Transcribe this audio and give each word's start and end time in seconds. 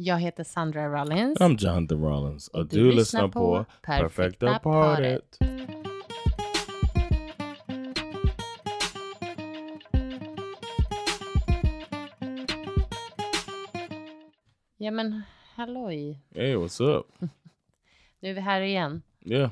Jag 0.00 0.20
heter 0.20 0.44
Sandra 0.44 0.88
Rollins. 0.88 1.38
I'm 1.40 1.56
Jonathan 1.58 2.02
Rollins 2.02 2.48
och 2.48 2.66
du 2.66 2.76
du 2.76 2.84
lyssnar 2.84 2.96
lyssnar 3.22 3.28
på 3.28 3.64
Perfekta 3.82 4.58
paret. 4.58 5.38
Ja 14.76 14.90
men 14.90 15.22
halloj. 15.54 16.20
Hey, 16.34 16.54
what's 16.56 16.82
up? 16.98 17.06
Nu 18.20 18.30
är 18.30 18.34
vi 18.34 18.40
här 18.40 18.60
igen. 18.60 19.02
Yeah. 19.20 19.50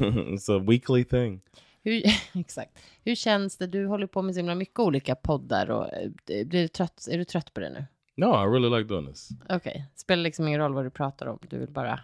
It's 0.00 0.56
a 0.56 0.64
weekly 0.68 1.04
thing. 1.04 1.40
Hur, 1.82 2.02
exakt. 2.40 2.78
Hur 3.04 3.14
känns 3.14 3.56
det? 3.56 3.66
Du 3.66 3.86
håller 3.86 4.06
på 4.06 4.22
med 4.22 4.34
så 4.34 4.38
himla 4.38 4.54
mycket 4.54 4.78
olika 4.78 5.14
poddar 5.14 5.70
och 5.70 5.92
eh, 5.92 6.10
blir 6.26 6.62
du 6.62 6.68
trött, 6.68 7.08
är 7.10 7.18
du 7.18 7.24
trött 7.24 7.54
på 7.54 7.60
det 7.60 7.70
nu? 7.70 7.84
No, 8.16 8.26
I 8.26 8.46
really 8.46 8.78
like 8.78 8.88
doing 8.94 9.06
this. 9.06 9.28
Okej, 9.48 9.84
spelar 9.94 10.22
liksom 10.22 10.48
ingen 10.48 10.60
roll 10.60 10.72
vad 10.74 10.84
du 10.84 10.90
pratar 10.90 11.26
om. 11.26 11.38
Du 11.48 11.58
vill 11.58 11.68
bara 11.70 12.00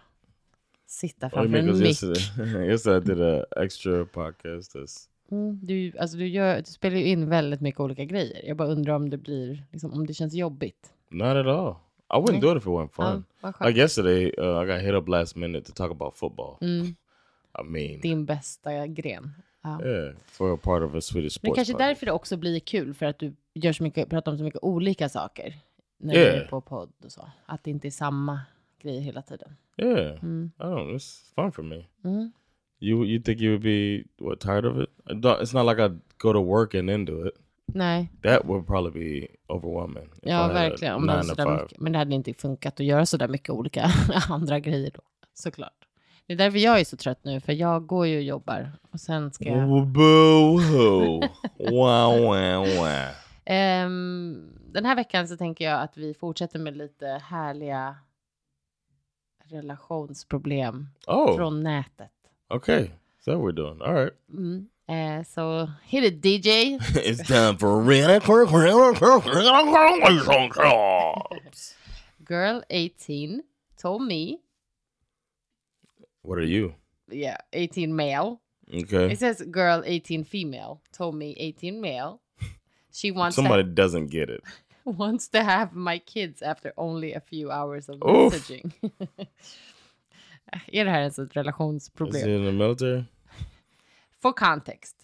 sitta 0.85 1.29
framför 1.29 1.57
en 1.57 1.65
mick. 1.79 1.87
yesterday, 1.87 2.67
yesterday 2.69 2.97
I 2.97 3.01
did 3.15 3.21
a 3.21 3.45
extra 3.63 4.05
podcast. 4.05 4.75
That's, 4.75 5.07
Mm, 5.31 5.59
du, 5.63 5.91
alltså 5.99 6.17
du, 6.17 6.27
gör, 6.27 6.57
du 6.57 6.63
spelar 6.63 6.97
ju 6.97 7.05
in 7.05 7.29
väldigt 7.29 7.61
mycket 7.61 7.79
olika 7.81 8.05
grejer. 8.05 8.45
Jag 8.47 8.57
bara 8.57 8.67
undrar 8.67 8.93
om 8.93 9.09
det 9.09 9.17
blir, 9.17 9.63
liksom, 9.71 9.93
om 9.93 10.07
det 10.07 10.13
känns 10.13 10.33
jobbigt. 10.33 10.93
not 11.09 11.23
at 11.37 11.45
all. 11.47 11.75
I 12.09 12.15
wouldn't 12.15 12.31
Nej. 12.31 12.41
do 12.41 12.51
it 12.51 12.57
if 12.57 12.63
it 12.63 12.67
Ja, 12.67 12.87
fun. 12.87 13.23
skönt. 13.41 13.59
Like 13.67 13.79
yesterday, 13.81 14.25
uh, 14.39 14.63
I 14.63 14.65
got 14.67 14.81
hit 14.81 14.93
up 14.93 15.07
last 15.07 15.35
minute 15.35 15.65
to 15.65 15.73
talk 15.73 15.91
about 15.91 16.17
football. 16.17 16.57
Mm, 16.61 16.85
I 16.85 17.63
mean, 17.63 18.01
din 18.01 18.25
bästa 18.25 18.87
gren. 18.87 19.31
Ja. 19.61 19.85
yeah, 19.85 20.13
for 20.25 20.53
a 20.53 20.57
part 20.63 20.83
of 20.83 20.95
a 20.95 21.01
Swedish 21.01 21.23
Men 21.23 21.29
sports 21.49 21.55
kanske 21.57 21.73
party. 21.73 21.83
därför 21.85 22.05
det 22.05 22.11
också 22.11 22.37
blir 22.37 22.59
kul, 22.59 22.93
för 22.93 23.05
att 23.05 23.19
du 23.19 23.33
gör 23.53 23.73
så 23.73 23.83
mycket, 23.83 24.09
pratar 24.09 24.31
om 24.31 24.37
så 24.37 24.43
mycket 24.43 24.63
olika 24.63 25.09
saker. 25.09 25.55
När 26.03 26.13
Yeah. 26.15 26.35
du 26.35 26.41
är 26.41 26.47
på 26.47 26.61
podd 26.61 26.91
och 27.05 27.11
så. 27.11 27.29
Att 27.45 27.63
det 27.63 27.71
inte 27.71 27.87
är 27.87 27.91
samma 27.91 28.39
grej 28.81 28.99
hela 28.99 29.21
tiden. 29.21 29.55
Yeah, 29.77 30.23
Mm. 30.23 30.51
I 30.59 30.63
don't. 30.63 30.95
It's 30.95 31.33
fun 31.35 31.51
for 31.51 31.63
me. 31.63 31.85
Mm. 32.03 32.31
You 32.79 33.05
you 33.05 33.23
think 33.23 33.41
you 33.41 33.51
would 33.51 33.63
be 33.63 34.03
what 34.19 34.39
tired 34.39 34.65
of 34.65 34.77
it? 34.77 34.89
It's 35.05 35.53
not 35.55 35.65
like 35.69 35.85
I 35.85 35.89
go 36.17 36.33
to 36.33 36.41
work 36.43 36.75
and 36.75 36.89
then 36.89 37.05
do 37.05 37.27
it. 37.27 37.33
Nej, 37.65 38.09
That 38.23 38.45
would 38.45 38.67
probably 38.67 39.19
be 39.21 39.27
overwhelming. 39.53 40.09
ja 40.21 40.47
verkligen. 40.47 40.95
Om 40.95 41.07
det 41.07 41.13
var 41.13 41.15
nine 41.15 41.23
så 41.29 41.35
to 41.35 41.41
där 41.41 41.45
five. 41.51 41.61
mycket. 41.63 41.79
Men 41.79 41.91
det 41.91 41.97
hade 41.97 42.15
inte 42.15 42.33
funkat 42.33 42.79
att 42.79 42.85
göra 42.85 43.05
så 43.05 43.17
där 43.17 43.27
mycket 43.27 43.49
olika 43.49 43.91
andra 44.29 44.59
grejer 44.59 44.91
då. 44.95 45.01
Såklart. 45.33 45.87
Det 46.27 46.33
är 46.33 46.37
därför 46.37 46.57
jag 46.59 46.79
är 46.79 46.83
så 46.85 46.97
trött 46.97 47.19
nu, 47.23 47.39
för 47.39 47.53
jag 47.53 47.85
går 47.85 48.07
ju 48.07 48.17
och 48.17 48.23
jobbar. 48.23 48.71
Och 48.91 48.99
sen 48.99 49.31
ska 49.31 49.43
jag... 49.49 49.67
Boo 49.87 50.57
wow 51.59 52.19
wow 52.19 52.59
wow! 52.65 53.07
Ehm, 53.45 54.52
den 54.73 54.85
här 54.85 54.95
veckan 54.95 55.27
så 55.27 55.37
tänker 55.37 55.65
jag 55.65 55.81
att 55.81 55.97
vi 55.97 56.13
fortsätter 56.13 56.59
med 56.59 56.77
lite 56.77 57.05
härliga 57.07 57.95
relationsproblem 59.43 60.87
Oh, 61.07 61.35
från 61.37 61.63
nätet. 61.63 62.11
okay. 62.49 62.89
So 63.19 63.31
we're 63.31 63.51
doing 63.51 63.81
all 63.81 63.93
right. 63.93 64.13
Mm. 64.29 64.67
Eh, 64.87 65.23
så 65.23 65.71
hit 65.83 66.03
it 66.03 66.21
DJ. 66.23 66.49
it's 66.95 67.27
time 67.27 67.57
for 67.57 67.83
relationship. 67.83 69.23
Girl 72.25 72.61
18 72.69 73.43
told 73.81 74.01
me, 74.01 74.37
What 76.21 76.37
are 76.37 76.45
you? 76.45 76.73
yeah, 77.11 77.37
18 77.53 77.95
male. 77.95 78.39
Okay. 78.73 79.11
It 79.11 79.19
says 79.19 79.41
girl 79.41 79.83
18 79.85 80.23
female 80.25 80.81
told 80.97 81.15
me 81.15 81.35
18 81.37 81.81
male. 81.81 82.19
She 82.91 83.11
wants 83.11 83.35
Somebody 83.35 83.63
doesn't 83.63 84.07
get 84.11 84.29
it. 84.29 84.41
wants 84.97 85.29
to 85.29 85.43
have 85.43 85.73
my 85.73 85.99
kids 85.99 86.41
after 86.41 86.73
only 86.77 87.13
a 87.13 87.19
few 87.19 87.51
hours 87.51 87.89
of 87.89 87.95
Oof. 88.03 88.33
messaging. 88.33 88.73
är 90.67 90.85
det 90.85 90.91
här 90.91 91.01
ens 91.01 91.19
ett 91.19 91.35
Is 91.35 92.23
he 92.23 92.35
in 92.35 92.45
the 92.45 92.51
military? 92.51 93.03
For 94.21 94.33
context. 94.33 94.95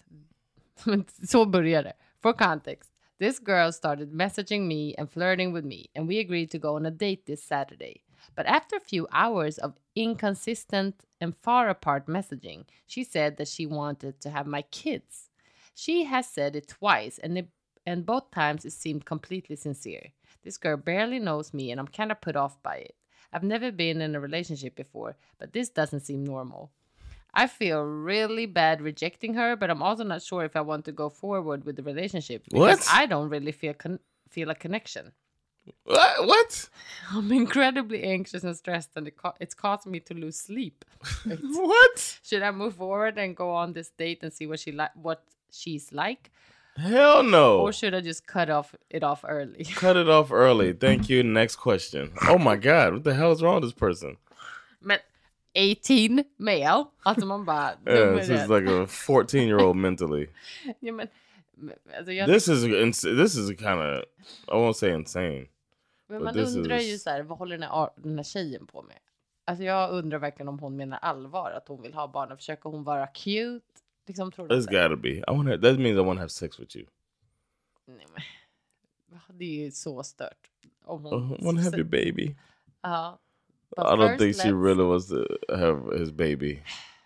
Så 1.28 1.46
börjar 1.46 1.82
det. 1.82 1.92
For 2.22 2.32
context. 2.32 2.90
This 3.18 3.38
girl 3.38 3.72
started 3.72 4.12
messaging 4.12 4.66
me 4.66 4.94
and 4.98 5.10
flirting 5.10 5.52
with 5.52 5.66
me, 5.66 5.90
and 5.94 6.08
we 6.08 6.20
agreed 6.20 6.50
to 6.50 6.58
go 6.58 6.76
on 6.76 6.86
a 6.86 6.90
date 6.90 7.26
this 7.26 7.44
Saturday. 7.44 8.02
But 8.34 8.46
after 8.46 8.76
a 8.76 8.80
few 8.80 9.06
hours 9.12 9.58
of 9.58 9.74
inconsistent 9.94 11.04
and 11.20 11.36
far 11.36 11.68
apart 11.68 12.06
messaging, 12.06 12.64
she 12.86 13.04
said 13.04 13.36
that 13.36 13.48
she 13.48 13.66
wanted 13.66 14.22
to 14.22 14.30
have 14.30 14.46
my 14.46 14.62
kids. 14.62 15.28
She 15.74 16.04
has 16.04 16.30
said 16.30 16.56
it 16.56 16.68
twice, 16.68 17.18
and 17.18 17.36
it, 17.36 17.48
and 17.86 18.06
both 18.06 18.30
times 18.30 18.64
it 18.64 18.72
seemed 18.72 19.04
completely 19.04 19.56
sincere. 19.56 20.08
This 20.42 20.56
girl 20.58 20.76
barely 20.76 21.18
knows 21.18 21.52
me, 21.52 21.70
and 21.70 21.78
I'm 21.80 21.88
kind 21.88 22.10
of 22.10 22.20
put 22.20 22.36
off 22.36 22.62
by 22.62 22.76
it. 22.76 22.94
I've 23.32 23.42
never 23.42 23.70
been 23.70 24.00
in 24.00 24.14
a 24.14 24.20
relationship 24.20 24.74
before, 24.74 25.16
but 25.38 25.52
this 25.52 25.68
doesn't 25.68 26.00
seem 26.00 26.24
normal. 26.24 26.70
I 27.32 27.46
feel 27.46 27.82
really 27.82 28.46
bad 28.46 28.80
rejecting 28.80 29.34
her, 29.34 29.54
but 29.54 29.70
I'm 29.70 29.82
also 29.82 30.02
not 30.02 30.22
sure 30.22 30.44
if 30.44 30.56
I 30.56 30.62
want 30.62 30.84
to 30.86 30.92
go 30.92 31.08
forward 31.08 31.64
with 31.64 31.76
the 31.76 31.82
relationship 31.82 32.44
because 32.50 32.80
What? 32.80 32.88
I 32.90 33.06
don't 33.06 33.28
really 33.28 33.52
feel 33.52 33.74
con- 33.74 34.00
feel 34.28 34.50
a 34.50 34.54
connection. 34.54 35.12
What? 35.84 36.26
What? 36.26 36.68
I'm 37.12 37.30
incredibly 37.30 38.02
anxious 38.02 38.42
and 38.42 38.56
stressed, 38.56 38.90
and 38.96 39.06
it 39.06 39.16
ca- 39.16 39.34
it's 39.40 39.54
causing 39.54 39.92
me 39.92 40.00
to 40.00 40.14
lose 40.14 40.36
sleep. 40.36 40.84
What? 41.26 42.18
Should 42.24 42.42
I 42.42 42.50
move 42.50 42.74
forward 42.74 43.18
and 43.18 43.36
go 43.36 43.50
on 43.50 43.72
this 43.74 43.90
date 43.90 44.20
and 44.22 44.32
see 44.32 44.46
what 44.46 44.58
she 44.58 44.72
like, 44.72 44.90
what 44.94 45.22
she's 45.52 45.92
like, 45.92 46.32
Hell 46.76 47.22
no. 47.22 47.60
or 47.60 47.72
should 47.72 47.94
I 47.94 48.00
just 48.00 48.26
cut 48.26 48.48
off 48.50 48.74
it 48.88 49.02
off 49.02 49.24
early? 49.24 49.64
Cut 49.74 49.96
it 49.96 50.08
off 50.08 50.32
early. 50.32 50.72
Thank 50.72 51.10
you. 51.10 51.22
Next 51.22 51.56
question. 51.56 52.12
Oh 52.28 52.38
my 52.38 52.56
God. 52.56 52.92
What 52.92 53.04
the 53.04 53.14
hell 53.14 53.32
is 53.32 53.42
wrong 53.42 53.56
with 53.60 53.64
this 53.64 53.74
person? 53.74 54.16
Men 54.80 54.98
18 55.54 56.24
male, 56.38 56.84
alltså 57.02 57.26
man 57.26 57.44
bara... 57.44 57.76
Yeah, 57.86 58.14
this 58.14 58.28
is 58.28 58.48
like 58.48 58.66
a 58.66 58.86
14 58.86 59.48
year 59.48 59.58
old 59.58 59.76
mentally. 59.76 60.28
ja, 60.80 60.92
men, 60.92 61.08
alltså 61.96 62.12
jag, 62.12 62.26
This 62.28 62.48
is 62.48 62.62
this 63.02 63.36
is 63.36 63.48
kind 63.48 63.80
of 63.80 64.04
I 64.48 64.54
won't 64.54 64.76
say 64.76 64.92
insane. 64.92 65.46
Men 66.08 66.24
man 66.24 66.38
undrar 66.38 66.76
is- 66.76 66.92
ju 66.92 66.98
så 66.98 67.10
här, 67.10 67.22
vad 67.22 67.38
håller 67.38 67.58
den 67.58 67.68
här, 67.68 67.90
den 67.96 68.16
här 68.16 68.24
tjejen 68.24 68.66
på 68.66 68.82
med? 68.82 68.96
Alltså 69.44 69.64
jag 69.64 69.90
undrar 69.90 70.18
verkligen 70.18 70.48
om 70.48 70.58
hon 70.58 70.76
menar 70.76 70.98
allvar, 70.98 71.50
att 71.50 71.68
hon 71.68 71.82
vill 71.82 71.94
ha 71.94 72.08
barn 72.08 72.32
och 72.32 72.38
försöker 72.38 72.70
hon 72.70 72.84
vara 72.84 73.06
cute? 73.06 73.69
Liksom 74.10 74.32
tror 74.32 74.48
du 74.48 74.54
It's 74.54 74.58
att 74.60 74.66
det- 74.70 74.88
got 74.88 74.90
to 74.90 74.96
be. 75.02 75.08
I 75.08 75.22
want 75.26 75.48
to. 75.48 75.56
That 75.68 75.78
means 75.78 75.96
I 75.98 76.02
want 76.04 76.16
to 76.16 76.20
have 76.20 76.28
sex 76.28 76.60
with 76.60 76.76
you. 76.76 76.86
Nej, 77.86 78.06
men, 78.12 79.20
det 79.38 79.44
är 79.44 79.64
ju 79.64 79.70
så 79.70 80.02
stört. 80.02 80.50
Om 80.84 81.06
I 81.06 81.10
hon... 81.10 81.28
want 81.44 81.58
to 81.58 81.64
have 81.64 81.76
your 81.76 81.88
baby. 81.88 82.34
Ja. 82.82 83.18
But 83.76 83.78
I 83.86 83.90
don't 83.90 84.18
think 84.18 84.36
she 84.36 84.48
let's- 84.48 84.64
really 84.64 84.82
wants 84.82 85.08
to 85.08 85.24
have 85.56 85.98
his 85.98 86.10
baby. 86.12 86.62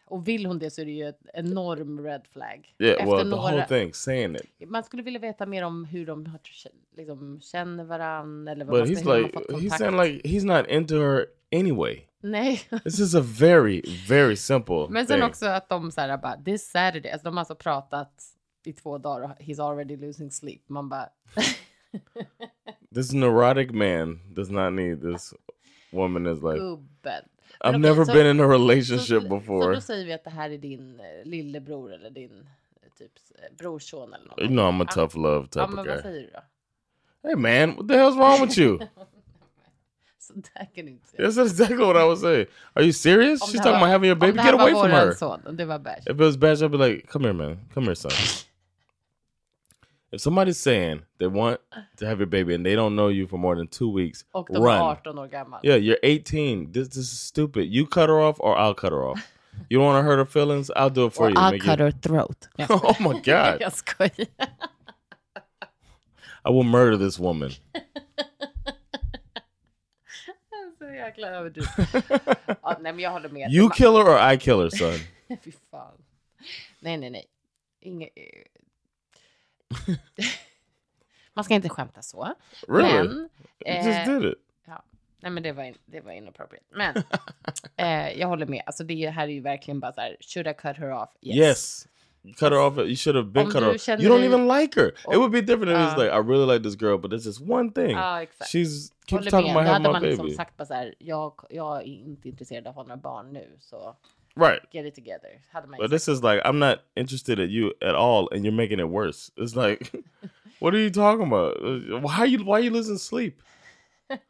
Och 0.06 0.28
vill 0.28 0.46
hon 0.46 0.58
det 0.58 0.70
så 0.70 0.80
är 0.80 0.84
det 0.84 0.90
ju 0.92 1.08
ett 1.08 1.20
enorm 1.34 2.00
red 2.04 2.22
flag. 2.32 2.74
Yeah, 2.78 2.92
Efter 2.94 3.06
well, 3.06 3.18
the 3.24 3.28
några- 3.30 3.42
whole 3.50 3.64
thing, 3.66 3.94
saying 3.94 4.36
it. 4.36 4.68
Man 4.68 4.84
skulle 4.84 5.02
vilja 5.02 5.20
veta 5.20 5.46
mer 5.46 5.62
om 5.64 5.84
hur 5.84 6.06
de 6.06 6.26
har, 6.26 6.40
liksom, 6.96 7.40
känner 7.40 7.84
varandra 7.84 8.52
eller 8.52 8.64
vad 8.64 8.74
But 8.80 8.88
man 8.88 8.96
he's 8.96 9.00
ska, 9.00 9.12
hur 9.14 9.22
de 9.22 9.34
har 9.34 9.40
like, 9.40 9.52
fått 9.52 9.62
he's 9.62 9.78
saying 9.78 9.96
like 10.14 10.28
he's 10.28 10.44
not 10.58 10.66
into 10.68 10.94
her 10.94 11.26
anyway. 11.52 12.00
Nej. 12.24 12.56
This 12.84 12.98
is 13.00 13.14
a 13.14 13.20
very, 13.20 13.82
very 14.08 14.36
simple 14.36 14.86
Men 14.90 15.06
sen 15.06 15.16
thing. 15.20 15.28
också 15.28 15.46
att 15.46 15.68
de 15.68 15.90
så 15.92 16.00
här 16.00 16.18
bara, 16.18 16.36
this 16.44 16.70
Saturday, 16.70 17.10
alltså 17.12 17.24
de 17.24 17.34
har 17.34 17.40
alltså 17.40 17.54
pratat 17.54 18.24
i 18.64 18.72
två 18.72 18.98
dagar 18.98 19.24
och 19.30 19.38
he's 19.38 19.62
already 19.70 19.96
losing 19.96 20.30
sleep. 20.30 20.68
Man 20.68 20.88
bara, 20.88 21.08
This 22.94 23.12
neurotic 23.12 23.70
man 23.72 24.20
does 24.34 24.50
not 24.50 24.72
need 24.72 25.00
this 25.02 25.34
woman 25.92 26.26
is 26.26 26.42
like, 26.42 26.58
gubben. 26.58 27.24
I've 27.60 27.78
never 27.78 28.04
så- 28.04 28.12
been 28.12 28.26
in 28.26 28.40
a 28.40 28.48
relationship 28.48 29.22
så, 29.22 29.28
before. 29.28 29.62
Så 29.62 29.72
då 29.72 29.80
säger 29.80 30.06
vi 30.06 30.12
att 30.12 30.24
det 30.24 30.30
här 30.30 30.50
är 30.50 30.58
din 30.58 31.00
eh, 31.00 31.24
lillebror 31.24 31.92
eller 31.92 32.10
din 32.10 32.48
eh, 32.82 32.88
typ 32.98 33.12
eh, 33.38 33.56
brorson 33.56 34.14
eller 34.14 34.26
något. 34.28 34.38
you 34.40 34.48
know 34.48 34.64
I'm 34.72 34.82
a 34.82 34.86
tough 34.94 35.16
love 35.16 35.46
type 35.46 35.58
Ja, 35.60 35.80
of 35.80 35.86
guy. 35.86 36.26
Hey 37.22 37.34
man, 37.36 37.76
what 37.76 37.88
the 37.88 37.94
hell's 37.94 38.16
wrong 38.16 38.40
with 38.46 38.58
you? 38.58 38.78
Så 40.26 40.32
där 40.34 40.68
kan 40.74 40.84
du 40.84 40.90
inte 40.90 41.08
säga. 41.08 41.28
That's 41.28 41.42
exactly 41.42 41.76
what 41.86 41.96
I 41.96 42.04
would 42.04 42.18
say. 42.18 42.46
Are 42.74 42.82
you 42.84 42.92
serious? 42.92 43.42
Om 43.42 43.48
She's 43.48 43.58
talking 43.60 43.76
about 43.76 43.88
having 43.90 44.10
a 44.10 44.14
baby. 44.14 44.38
Get 44.42 44.54
away 44.54 44.72
from 44.72 44.90
her. 44.90 45.12
son 45.12 45.40
och 45.46 45.54
det 45.54 45.64
var 45.64 45.78
bärs. 45.78 45.98
If 46.06 46.10
it 46.12 46.20
was 46.20 46.36
bad, 46.36 46.62
I'd 46.62 46.68
be 46.70 46.78
like, 46.78 47.06
come 47.08 47.24
here, 47.24 47.34
man. 47.34 47.58
Come 47.74 47.84
here, 47.86 47.94
son. 47.94 48.12
If 50.12 50.20
somebody's 50.20 50.58
saying 50.58 51.00
they 51.18 51.26
want 51.28 51.58
to 51.98 52.06
have 52.06 52.18
your 52.20 52.26
baby 52.30 52.54
and 52.54 52.64
they 52.64 52.76
don't 52.76 52.94
know 52.94 53.08
you 53.10 53.26
for 53.26 53.36
more 53.38 53.56
than 53.56 53.66
two 53.68 53.90
weeks, 53.92 54.24
Och 54.32 54.46
de 54.48 54.56
är 54.56 54.60
run. 54.60 54.80
18 54.80 55.18
år 55.18 55.26
gammal. 55.26 55.60
Yeah, 55.62 55.76
you're 55.76 55.98
18. 56.02 56.72
This, 56.72 56.88
this 56.88 57.12
is 57.12 57.20
stupid. 57.20 57.64
You 57.66 57.86
cut 57.86 58.08
her 58.08 58.20
off 58.20 58.36
or 58.40 58.56
I'll 58.56 58.74
cut 58.74 58.92
her 58.92 59.02
off. 59.04 59.18
You 59.68 59.78
don't 59.78 59.86
want 59.86 60.04
to 60.04 60.10
hurt 60.10 60.18
her 60.18 60.26
feelings? 60.26 60.70
I'll 60.76 60.90
do 60.90 61.06
it 61.06 61.14
for 61.14 61.26
Or 61.26 61.30
you. 61.30 61.36
I'll 61.36 61.50
Make 61.52 61.62
cut 61.64 61.78
her 61.80 61.90
throat. 61.92 62.48
Oh 62.70 62.96
my 63.00 63.20
God. 63.24 63.60
jag 63.60 63.72
skojar. 63.72 64.26
I 66.44 66.50
will 66.50 66.64
murder 66.64 66.96
this 66.96 67.18
woman. 67.18 67.50
Jäkla 70.96 71.28
överdrivet. 71.28 71.70
ja, 72.62 72.78
nej 72.80 72.92
men 72.92 72.98
jag 72.98 73.10
håller 73.10 73.28
med. 73.28 73.52
You 73.52 73.70
kill 73.70 73.92
her 73.92 74.04
or 74.04 74.32
I 74.32 74.38
kill 74.38 74.58
her, 74.60 74.70
son. 74.70 74.98
Fy 75.44 75.52
fan. 75.70 75.92
Nej, 76.80 76.96
nej, 76.96 77.10
nej. 77.10 77.26
Inge... 77.80 78.08
Man 81.34 81.44
ska 81.44 81.54
inte 81.54 81.68
skämta 81.68 82.02
så. 82.02 82.34
Really? 82.68 82.92
Men... 82.92 83.28
you 83.66 83.76
just 83.76 84.08
eh, 84.08 84.14
did 84.14 84.24
it. 84.32 84.38
Ja. 84.66 84.82
Nej, 85.20 85.30
men 85.30 85.42
det 85.42 85.52
var, 85.52 85.64
in, 85.64 85.74
det 85.86 86.00
var 86.00 86.12
inappropriate. 86.12 86.64
Men 86.70 86.96
eh, 87.76 88.18
jag 88.18 88.28
håller 88.28 88.46
med. 88.46 88.62
Alltså 88.66 88.84
det 88.84 89.10
här 89.10 89.28
är 89.28 89.32
ju 89.32 89.40
verkligen 89.40 89.80
bara 89.80 89.92
så 89.92 90.00
här, 90.00 90.16
should 90.20 90.46
I 90.46 90.54
cut 90.54 90.76
her 90.76 90.92
off? 90.92 91.10
Yes. 91.22 91.88
You 92.24 92.34
cut 92.34 92.52
her 92.52 92.58
off. 92.66 92.78
You 92.78 92.96
should 92.96 93.16
have 93.16 93.28
been 93.28 93.46
Om 93.46 93.52
cut 93.52 93.62
off. 93.62 93.88
You 93.88 94.08
don't 94.08 94.24
even 94.24 94.48
like 94.48 94.80
her. 94.80 94.88
It 94.88 95.06
Om- 95.06 95.18
would 95.18 95.32
be 95.32 95.40
different 95.40 95.72
if 95.72 95.78
it's 95.78 95.96
Ja. 95.96 96.02
like, 96.02 96.12
I 96.12 96.18
really 96.18 96.46
like 96.46 96.62
this 96.62 96.74
girl, 96.74 96.96
but 96.98 97.10
there's 97.10 97.24
this 97.24 97.40
one 97.40 97.70
thing. 97.70 97.90
Ja, 97.90 98.22
exakt. 98.22 98.50
She's 98.50 98.92
keeps 99.06 99.32
Håller 99.32 99.54
med. 99.54 99.64
Då 99.66 99.70
hade 99.72 99.90
man 99.92 100.02
liksom 100.02 100.26
baby. 100.26 100.36
sagt 100.36 100.56
bara 100.56 100.66
så 100.66 100.74
här, 100.74 100.94
jag, 100.98 101.34
jag 101.50 101.76
är 101.78 101.82
inte 101.86 102.28
intresserad 102.28 102.66
av 102.66 102.70
att 102.70 102.76
ha 102.76 102.82
några 102.82 102.96
barn 102.96 103.32
nu, 103.32 103.56
så 103.60 103.96
Right. 104.36 104.62
get 104.74 104.86
it 104.86 104.94
together. 104.94 105.40
Hade 105.52 105.66
man 105.68 105.78
But 105.80 105.90
this 105.90 106.08
is 106.08 106.22
like 106.22 106.42
I'm 106.42 106.52
not 106.70 106.78
interested 106.96 107.38
in 107.40 107.50
you 107.50 107.70
at 107.80 107.94
all, 107.94 108.28
and 108.32 108.46
you're 108.46 108.56
making 108.56 108.80
it 108.80 108.86
worse. 108.92 109.32
It's 109.36 109.68
like, 109.68 109.84
what 110.60 110.74
are 110.74 110.80
you 110.80 110.90
talking 110.90 111.22
about? 111.32 111.54
Why 112.02 112.26
you 112.26 112.44
why 112.44 112.60
you 112.66 112.70
losing 112.70 112.98
sleep? 112.98 113.34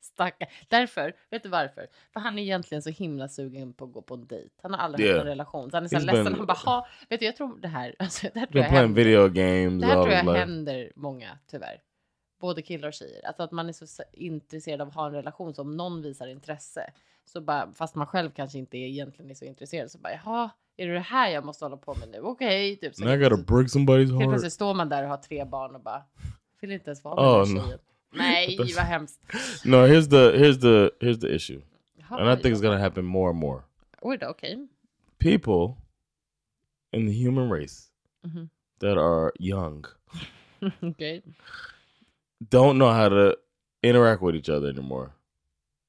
Stackarn. 0.00 0.48
Därför, 0.68 1.12
vet 1.30 1.42
du 1.42 1.48
varför? 1.48 1.86
För 2.12 2.20
han 2.20 2.38
är 2.38 2.42
egentligen 2.42 2.82
så 2.82 2.90
himla 2.90 3.28
sugen 3.28 3.72
på 3.72 3.84
att 3.84 3.92
gå 3.92 4.02
på 4.02 4.14
en 4.14 4.26
dejt. 4.26 4.50
Han 4.62 4.72
har 4.74 4.78
aldrig 4.80 5.06
Yeah. 5.06 5.16
haft 5.18 5.24
en 5.24 5.28
relation. 5.30 5.70
Så 5.70 5.76
han 5.76 5.84
är 5.84 5.88
så 5.88 5.96
He's 5.96 6.00
ledsen. 6.06 6.26
been- 6.26 6.36
Han 6.36 6.46
bara, 6.46 6.52
ha, 6.52 6.86
vet 7.08 7.20
du, 7.20 7.26
jag 7.26 7.36
tror 7.36 7.56
det 7.60 7.68
här, 7.68 7.94
alltså, 7.98 8.26
det 8.34 8.40
här 8.40 8.46
tror 8.46 8.62
jag 8.64 8.70
händer. 8.70 8.94
video 9.04 9.28
games. 9.28 9.80
Det 9.80 9.86
här 9.86 9.94
tror 10.02 10.08
jag 10.14 10.24
life. 10.26 10.38
händer 10.38 10.92
många, 10.96 11.38
tyvärr. 11.50 11.80
Både 12.42 12.62
killar 12.62 12.88
och 12.88 12.94
tjejer. 12.94 13.26
Alltså 13.26 13.42
att 13.42 13.52
man 13.52 13.68
är 13.68 13.72
så 13.72 14.02
intresserad 14.12 14.80
av 14.80 14.88
att 14.88 14.94
ha 14.94 15.06
en 15.06 15.12
relation. 15.12 15.54
Så 15.54 15.62
om 15.62 15.76
någon 15.76 16.02
visar 16.02 16.26
intresse, 16.26 16.92
så 17.24 17.40
bara, 17.40 17.72
fast 17.72 17.94
man 17.94 18.06
själv 18.06 18.30
kanske 18.30 18.58
inte 18.58 18.76
är, 18.78 18.86
egentligen 18.86 19.30
är 19.30 19.34
så 19.34 19.44
intresserad, 19.44 19.90
så 19.90 19.98
bara, 19.98 20.12
jaha, 20.12 20.50
är 20.76 20.86
det 20.86 20.92
det 20.92 21.00
här 21.00 21.30
jag 21.30 21.44
måste 21.44 21.64
hålla 21.64 21.76
på 21.76 21.94
med 21.94 22.08
nu? 22.08 22.20
Okej, 22.20 22.76
typ. 22.76 22.94
Så 22.94 23.04
I 23.04 23.08
helt 23.08 23.22
gotta 23.30 23.42
break 23.42 23.66
somebody's 23.66 23.98
Helt 23.98 24.12
heart. 24.20 24.28
plötsligt 24.30 24.52
står 24.52 24.74
man 24.74 24.88
där 24.88 25.02
och 25.02 25.08
har 25.08 25.16
tre 25.16 25.44
barn 25.44 25.74
och 25.74 25.80
bara, 25.82 26.02
vill 26.60 26.70
inte 26.72 26.90
ens 26.90 27.04
vara 27.04 27.14
med 27.14 27.24
Oh, 27.24 27.46
den 27.46 27.54
no. 27.54 27.60
tjejen. 27.62 27.78
Nej, 28.14 28.56
vad 28.76 28.84
hemskt. 28.84 29.20
No, 29.64 29.76
here's 29.76 30.10
the 30.10 30.38
here's 30.38 30.60
the 30.60 31.06
here's 31.06 31.20
the 31.20 31.34
issue, 31.34 31.60
Jaha, 31.98 32.16
and 32.20 32.38
I 32.38 32.42
think 32.42 32.54
it's 32.56 32.62
ja. 32.64 32.70
gonna 32.70 32.82
happen 32.82 33.04
more 33.04 33.30
and 33.30 33.38
more. 33.38 33.62
Oj 34.00 34.16
då, 34.18 34.26
okej. 34.28 34.68
People 35.18 35.82
in 36.92 37.06
the 37.06 37.24
human 37.26 37.50
race 37.52 37.82
Mhm. 38.24 38.48
that 38.80 38.98
are 38.98 39.30
young 39.40 39.84
Okej. 40.80 41.22
Don't 42.50 42.76
know 42.78 42.90
how 42.92 43.08
to 43.08 43.36
interact 43.82 44.22
with 44.22 44.34
each 44.34 44.48
other 44.48 44.68
anymore. 44.68 45.12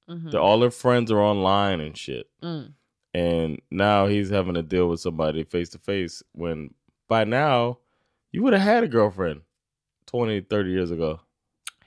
Mhm. 0.09 0.31
They're, 0.31 0.41
all 0.41 0.59
their 0.59 0.71
friends 0.71 1.11
are 1.11 1.21
online 1.21 1.81
and 1.81 1.97
shit. 1.97 2.27
Mm. 2.41 2.73
and 3.15 3.59
now 3.69 4.07
he's 4.07 4.31
having 4.31 4.55
to 4.55 4.63
deal 4.63 4.89
with 4.89 5.00
somebody 5.00 5.44
face 5.44 5.69
to 5.69 5.77
face 5.77 6.23
when 6.31 6.73
by 7.07 7.23
now 7.23 7.77
you 8.31 8.41
would 8.41 8.53
have 8.53 8.63
had 8.75 8.83
a 8.83 8.88
girlfriend 8.88 9.41
20 10.07 10.41
30 10.41 10.69
years 10.71 10.91
ago 10.91 11.19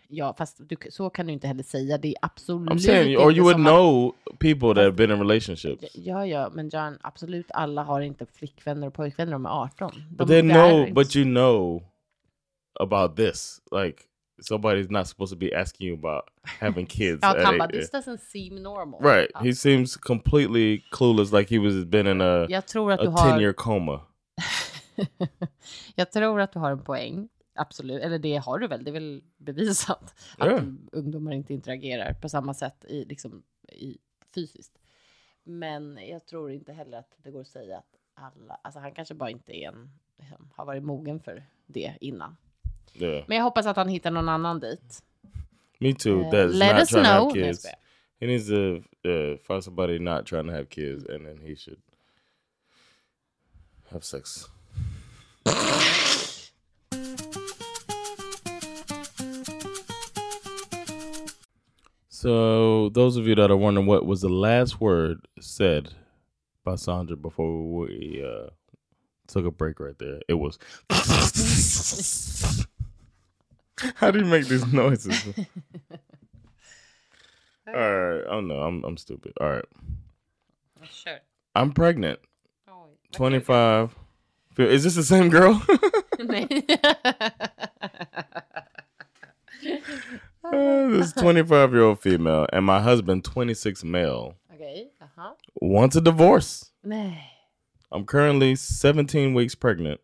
Ja, 0.08 0.34
fast 0.38 0.68
du, 0.68 0.76
så 0.90 1.10
kan 1.10 1.26
du 1.26 1.32
inte 1.32 1.46
heller 1.46 1.62
säga. 1.62 1.98
Det 1.98 2.08
är 2.08 2.14
absolut 2.22 2.70
i'm 2.70 2.78
saying 2.78 3.16
or 3.16 3.32
you 3.32 3.42
would 3.42 3.54
som 3.56 3.66
att- 3.66 3.72
know 3.72 4.14
people 4.38 4.68
that 4.74 4.84
have 4.84 4.92
been 4.92 5.10
in 5.10 5.18
relationships 5.18 5.84
Ja, 5.94 6.26
ja, 6.26 6.50
men 6.52 6.68
John, 6.68 6.98
absolut 7.02 7.46
alla 7.50 7.82
har 7.82 8.00
inte 8.00 8.26
flickvänner 8.26 8.86
och 8.86 8.94
pojkvänner 8.94 9.32
de 9.32 9.46
är 9.46 9.50
18. 9.62 9.90
De, 10.10 10.16
but 10.16 10.28
they 10.28 10.42
know 10.42 10.92
but 10.94 11.16
you 11.16 11.24
know 11.24 11.82
about 12.80 13.16
this 13.16 13.60
like 13.72 14.02
somebody's 14.42 14.90
not 14.90 15.06
supposed 15.06 15.32
to 15.32 15.38
be 15.38 15.54
asking 15.54 15.86
you 15.88 15.94
about 15.98 16.24
having 16.60 16.86
kids 16.86 17.18
han 17.24 17.36
eight- 17.54 17.58
bara, 17.58 17.68
this 17.72 17.90
doesn't 17.90 18.20
seem 18.20 18.62
normal. 18.62 19.00
right 19.00 19.30
he 19.42 19.52
seems 19.54 19.96
completely 19.96 20.82
clueless 20.90 21.32
like 21.32 21.54
he 21.54 21.58
was 21.58 21.84
been 21.84 22.06
in 22.06 22.20
a, 22.20 22.46
Jag 22.48 22.66
tror 22.66 22.92
att 22.92 23.00
du 23.00 23.08
a 23.08 23.10
har... 23.10 23.32
10 23.38 23.40
year 23.42 23.52
coma 23.52 24.00
jag 25.94 26.12
tror 26.12 26.40
att 26.40 26.52
du 26.52 26.58
har 26.58 26.70
en 26.72 26.84
poäng. 26.84 27.28
Absolut. 27.54 28.02
Eller 28.02 28.18
det 28.18 28.36
har 28.36 28.58
du 28.58 28.66
väl. 28.68 28.84
Det 28.84 28.90
är 28.90 28.92
väl 28.92 29.22
bevisat 29.36 30.14
att 30.38 30.50
Ja. 30.50 30.60
ungdomar 30.92 31.32
inte 31.32 31.54
interagerar 31.54 32.12
på 32.14 32.28
samma 32.28 32.54
sätt 32.54 32.84
i, 32.88 33.04
liksom, 33.04 33.42
i, 33.72 33.98
fysiskt. 34.34 34.78
Men 35.44 35.98
jag 36.08 36.26
tror 36.26 36.50
inte 36.52 36.72
heller 36.72 36.98
att 36.98 37.16
det 37.22 37.30
går 37.30 37.40
att 37.40 37.46
säga 37.48 37.78
att 37.78 37.94
alla... 38.14 38.54
Alltså 38.64 38.80
han 38.80 38.92
kanske 38.94 39.14
bara 39.14 39.30
inte 39.30 39.56
är 39.56 39.68
en, 39.68 39.90
liksom, 40.18 40.50
har 40.56 40.64
varit 40.64 40.82
mogen 40.82 41.20
för 41.20 41.44
det 41.66 41.94
innan. 42.00 42.36
Yeah 42.98 43.24
Men 43.28 43.36
jag 43.36 43.44
hoppas 43.44 43.66
att 43.66 43.76
han 43.76 43.88
hittar 43.88 44.10
någon 44.10 44.28
annan 44.28 44.60
dit. 44.60 45.02
me 45.80 45.92
too 45.94 46.20
Eh, 46.22 46.30
that's 46.30 46.52
let 46.52 46.72
not 46.74 46.82
us 46.82 46.88
trying 46.88 47.04
to 47.04 47.10
have 47.10 47.20
know. 47.24 47.34
Kids. 47.34 47.66
He 48.20 48.26
needs 48.26 48.48
to 48.48 48.76
uh, 49.04 49.36
find 49.46 49.62
somebody 49.64 49.98
not 49.98 50.26
trying 50.26 50.46
to 50.46 50.52
have 50.52 50.68
kids, 50.70 51.04
and 51.04 51.26
then 51.26 51.38
he 51.42 51.54
should 51.56 51.78
have 53.92 54.02
sex. 54.04 54.48
so, 62.08 62.88
those 62.90 63.16
of 63.16 63.26
you 63.26 63.34
that 63.34 63.50
are 63.50 63.56
wondering 63.56 63.86
what 63.86 64.06
was 64.06 64.20
the 64.20 64.28
last 64.28 64.80
word 64.80 65.26
said 65.40 65.90
by 66.64 66.76
Sandra 66.76 67.16
before 67.16 67.62
we 67.80 68.24
uh, 68.24 68.50
took 69.26 69.44
a 69.44 69.50
break 69.50 69.80
right 69.80 69.98
there, 69.98 70.20
it 70.28 70.34
was. 70.34 70.58
How 73.96 74.10
do 74.10 74.18
you 74.18 74.24
make 74.24 74.46
these 74.46 74.66
noises? 74.72 75.26
All 77.66 77.74
right. 77.74 78.24
Oh 78.28 78.40
no, 78.40 78.60
I'm 78.62 78.84
I'm 78.84 78.96
stupid. 78.96 79.32
All 79.40 79.50
right. 79.50 79.64
Kör. 80.80 81.18
I'm 81.54 81.72
pregnant. 81.72 82.20
Oj, 82.68 82.90
25. 83.12 83.94
Is 84.58 84.84
this 84.84 84.94
the 84.94 85.02
same 85.02 85.28
girl? 85.28 85.62
Uh, 90.44 90.88
this 90.88 91.12
25 91.12 91.72
year 91.72 91.82
old 91.82 91.98
female 91.98 92.46
and 92.52 92.64
my 92.64 92.80
husband, 92.80 93.24
26 93.24 93.82
male, 93.82 94.36
Okej, 94.54 94.86
jaha. 95.02 95.32
wants 95.60 95.96
a 95.96 96.00
divorce. 96.00 96.70
I'm 97.90 98.04
currently 98.06 98.54
17 98.54 99.34
weeks 99.34 99.56
pregnant. 99.56 100.00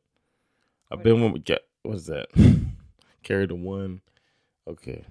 I've 0.91 1.02
been 1.05 1.33
with, 1.33 1.45
get, 1.45 1.61
what's 1.85 2.07
that? 2.07 2.26
Carried 3.23 3.50
the 3.50 3.55
one. 3.55 4.00
Okay, 4.67 5.05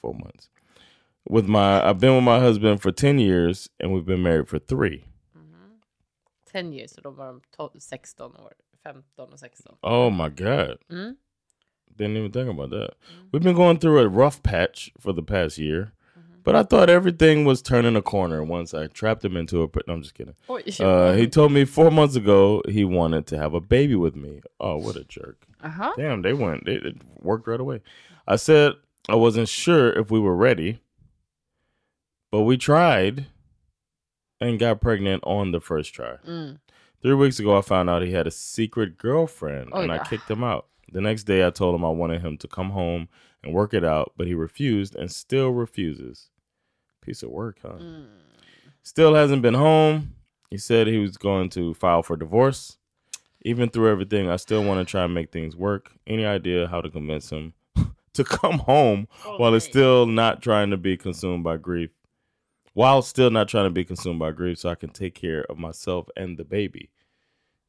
four 0.00 0.14
months. 0.14 0.48
With 1.28 1.46
my, 1.46 1.86
I've 1.86 1.98
been 1.98 2.14
with 2.14 2.24
my 2.24 2.38
husband 2.38 2.82
for 2.82 2.92
10 2.92 3.18
years 3.18 3.68
and 3.80 3.92
we've 3.92 4.04
been 4.06 4.22
married 4.22 4.48
for 4.48 4.58
three. 4.58 5.04
10 6.52 6.72
years, 6.72 6.94
så 6.94 7.00
då 7.00 7.10
var 7.10 7.26
de 7.26 7.40
12, 7.56 7.70
16 7.78 8.36
år. 8.36 8.52
15 8.82 9.32
och 9.32 9.38
16. 9.38 9.76
Oh 9.82 10.10
my 10.10 10.28
God. 10.28 10.78
Mm. 10.90 11.16
Didn't 11.96 12.16
even 12.16 12.32
think 12.32 12.50
about 12.50 12.70
that. 12.70 12.94
We've 13.32 13.42
been 13.42 13.54
going 13.56 13.78
through 13.78 14.00
a 14.00 14.08
rough 14.08 14.42
patch 14.42 14.92
for 14.98 15.12
the 15.12 15.22
past 15.22 15.58
year, 15.58 15.92
but 16.44 16.56
I 16.56 16.62
thought 16.64 16.90
everything 16.90 17.44
was 17.44 17.62
turning 17.62 17.96
a 17.96 18.02
corner 18.02 18.42
once 18.42 18.74
I 18.74 18.88
trapped 18.88 19.24
him 19.24 19.36
into 19.36 19.62
a. 19.62 19.68
No, 19.86 19.94
I'm 19.94 20.02
just 20.02 20.14
kidding. 20.14 20.34
Uh, 20.80 21.12
he 21.12 21.28
told 21.28 21.52
me 21.52 21.64
four 21.64 21.90
months 21.90 22.16
ago 22.16 22.62
he 22.68 22.84
wanted 22.84 23.26
to 23.28 23.38
have 23.38 23.54
a 23.54 23.60
baby 23.60 23.94
with 23.94 24.16
me. 24.16 24.40
Oh, 24.58 24.76
what 24.76 24.96
a 24.96 25.04
jerk! 25.04 25.46
Aha. 25.64 25.94
Damn, 25.96 26.22
they 26.22 26.32
went. 26.32 26.64
They, 26.66 26.74
it 26.74 26.96
worked 27.20 27.48
right 27.48 27.58
away. 27.60 27.80
I 28.28 28.36
said 28.36 28.74
I 29.08 29.16
wasn't 29.16 29.48
sure 29.48 29.90
if 29.92 30.10
we 30.10 30.20
were 30.20 30.36
ready, 30.36 30.78
but 32.30 32.42
we 32.42 32.56
tried 32.56 33.26
and 34.40 34.58
got 34.58 34.80
pregnant 34.80 35.22
on 35.26 35.52
the 35.52 35.60
first 35.60 35.94
try. 35.94 36.16
Mm. 36.26 36.58
Three 37.02 37.14
weeks 37.14 37.38
ago, 37.38 37.56
I 37.56 37.60
found 37.60 37.90
out 37.90 38.02
he 38.02 38.12
had 38.12 38.26
a 38.26 38.30
secret 38.30 38.96
girlfriend, 38.98 39.70
Oh, 39.72 39.82
and 39.82 39.92
I 39.92 39.98
kicked 40.04 40.30
him 40.30 40.42
out. 40.44 40.66
The 40.92 41.00
next 41.00 41.24
day, 41.24 41.46
I 41.46 41.50
told 41.50 41.74
him 41.74 41.84
I 41.84 41.88
wanted 41.90 42.22
him 42.22 42.36
to 42.38 42.48
come 42.48 42.70
home 42.70 43.08
and 43.42 43.52
work 43.52 43.74
it 43.74 43.84
out, 43.84 44.12
but 44.16 44.26
he 44.26 44.34
refused 44.34 44.94
and 44.96 45.10
still 45.10 45.50
refuses. 45.50 46.30
Piece 47.02 47.22
of 47.22 47.30
work, 47.30 47.58
huh? 47.62 47.76
Mm. 47.80 48.06
Still 48.82 49.14
hasn't 49.14 49.42
been 49.42 49.54
home. 49.54 50.14
He 50.50 50.56
said 50.58 50.86
he 50.86 50.98
was 50.98 51.16
going 51.16 51.50
to 51.50 51.74
file 51.74 52.02
for 52.02 52.16
divorce. 52.16 52.78
Even 53.44 53.68
through 53.68 53.90
everything, 53.90 54.30
I 54.30 54.36
still 54.36 54.64
want 54.64 54.86
to 54.86 54.90
try 54.90 55.04
and 55.04 55.14
make 55.14 55.30
things 55.30 55.54
work. 55.54 55.92
Any 56.06 56.24
idea 56.24 56.66
how 56.66 56.80
to 56.80 56.90
convince 56.90 57.30
him 57.30 57.52
to 58.14 58.24
come 58.24 58.58
home 58.58 59.06
while 59.36 59.54
it's 59.54 59.66
still 59.66 60.06
not 60.06 60.42
trying 60.42 60.70
to 60.70 60.76
be 60.76 60.96
consumed 60.96 61.44
by 61.44 61.58
grief? 61.58 61.90
While 62.72 63.02
still 63.02 63.30
not 63.30 63.48
trying 63.48 63.66
to 63.66 63.70
be 63.70 63.84
consumed 63.84 64.18
by 64.18 64.32
grief, 64.32 64.58
so 64.58 64.70
I 64.70 64.74
can 64.74 64.88
take 64.88 65.14
care 65.14 65.44
of 65.50 65.58
myself 65.58 66.08
and 66.16 66.36
the 66.36 66.44
baby. 66.44 66.90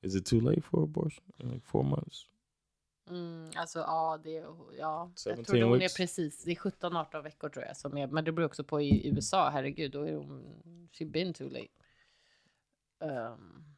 Is 0.01 0.15
it 0.15 0.25
too 0.25 0.39
late 0.39 0.63
for 0.63 0.84
abortion? 0.84 1.24
Like 1.44 1.63
four 1.63 1.84
months? 1.84 2.25
Mm, 3.10 3.51
alltså 3.55 3.79
ja, 3.79 4.20
det, 4.24 4.44
ja. 4.79 5.12
jag 5.25 5.38
17 5.38 5.46
tror 5.46 5.62
hon 5.62 5.82
är 5.82 5.98
precis, 5.98 6.44
det 6.44 6.51
är 6.51 6.55
17-18 6.55 7.24
veckor 7.24 7.50
tror 7.50 7.65
jag 7.65 7.77
som 7.77 7.98
är, 7.98 8.08
men 8.08 8.24
det 8.24 8.32
beror 8.32 8.46
också 8.46 8.63
på 8.63 8.82
i 8.82 9.08
USA, 9.08 9.50
herregud, 9.50 9.91
då 9.91 10.01
är 10.01 10.15
hon, 10.15 10.60
she 10.91 11.05
been 11.05 11.34
too 11.34 11.50
late. 11.50 11.67
Um, 13.00 13.75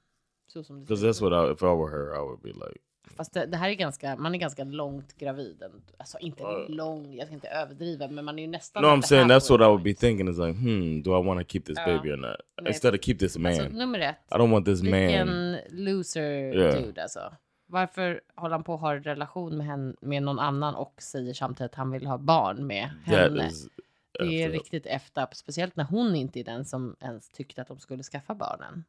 så 0.47 0.63
som 0.63 0.75
det 0.79 0.85
Because 0.85 1.07
that's 1.07 1.21
what 1.29 1.49
I, 1.49 1.53
if 1.53 1.61
I 1.61 1.65
were 1.65 1.91
her, 1.91 2.15
I 2.15 2.19
would 2.19 2.41
be 2.41 2.49
like, 2.49 2.79
Fast 3.17 3.33
det, 3.33 3.45
det 3.45 3.57
här 3.57 3.69
är 3.69 3.73
ganska, 3.73 4.15
man 4.15 4.35
är 4.35 4.39
ganska 4.39 4.63
långt 4.63 5.17
gravid. 5.17 5.63
Alltså 5.97 6.17
inte 6.19 6.43
Ja. 6.43 6.65
lång, 6.69 7.15
jag 7.15 7.27
ska 7.27 7.33
inte 7.33 7.47
överdriva, 7.47 8.07
men 8.07 8.25
man 8.25 8.39
är 8.39 8.43
ju 8.43 8.49
nästan 8.49 8.83
no, 8.83 8.87
I'm 8.87 9.01
saying 9.01 9.27
that's 9.29 9.49
what 9.51 9.61
I 9.61 9.63
would 9.63 9.83
be 9.83 9.93
thinking 9.93 10.27
is 10.29 10.37
like, 10.37 10.59
hmm, 10.59 11.01
do 11.03 11.19
I 11.21 11.25
want 11.25 11.39
to 11.39 11.45
keep 11.53 11.61
this 11.65 11.77
Ja. 11.77 11.85
baby 11.85 12.11
or 12.11 12.17
not? 12.17 12.35
Nej, 12.61 12.67
Instead 12.73 12.93
of 12.95 12.99
keep 13.01 13.17
this 13.19 13.37
man. 13.37 13.51
Alltså 13.51 13.69
nummer 13.69 13.99
ett, 13.99 14.15
I 14.31 14.33
don't 14.35 14.51
want 14.51 14.65
this 14.65 14.83
man. 14.83 14.91
vilken 14.91 15.57
loser 15.69 16.21
Yeah. 16.55 16.81
dude 16.81 17.01
alltså. 17.03 17.33
Varför 17.69 18.21
håller 18.35 18.55
han 18.55 18.63
på 18.63 18.73
att 18.73 18.79
ha 18.81 18.93
en 18.95 19.03
relation 19.03 19.57
med, 19.57 19.65
henne, 19.67 19.93
med 20.01 20.23
någon 20.23 20.39
annan 20.39 20.75
och 20.75 21.01
säger 21.01 21.33
samtidigt 21.33 21.71
att 21.71 21.75
han 21.75 21.91
vill 21.91 22.05
ha 22.07 22.17
barn 22.17 22.67
med 22.67 22.89
henne? 23.05 23.47
is 23.47 23.67
Det 24.19 24.43
är 24.43 24.49
riktigt 24.51 24.85
effed 24.85 25.23
up, 25.23 25.35
speciellt 25.35 25.75
när 25.75 25.83
hon 25.83 26.15
inte 26.15 26.39
är 26.39 26.43
den 26.43 26.65
som 26.65 26.95
ens 27.01 27.29
tyckte 27.29 27.61
att 27.61 27.67
de 27.67 27.79
skulle 27.79 28.03
skaffa 28.03 28.35
barnen. 28.35 28.83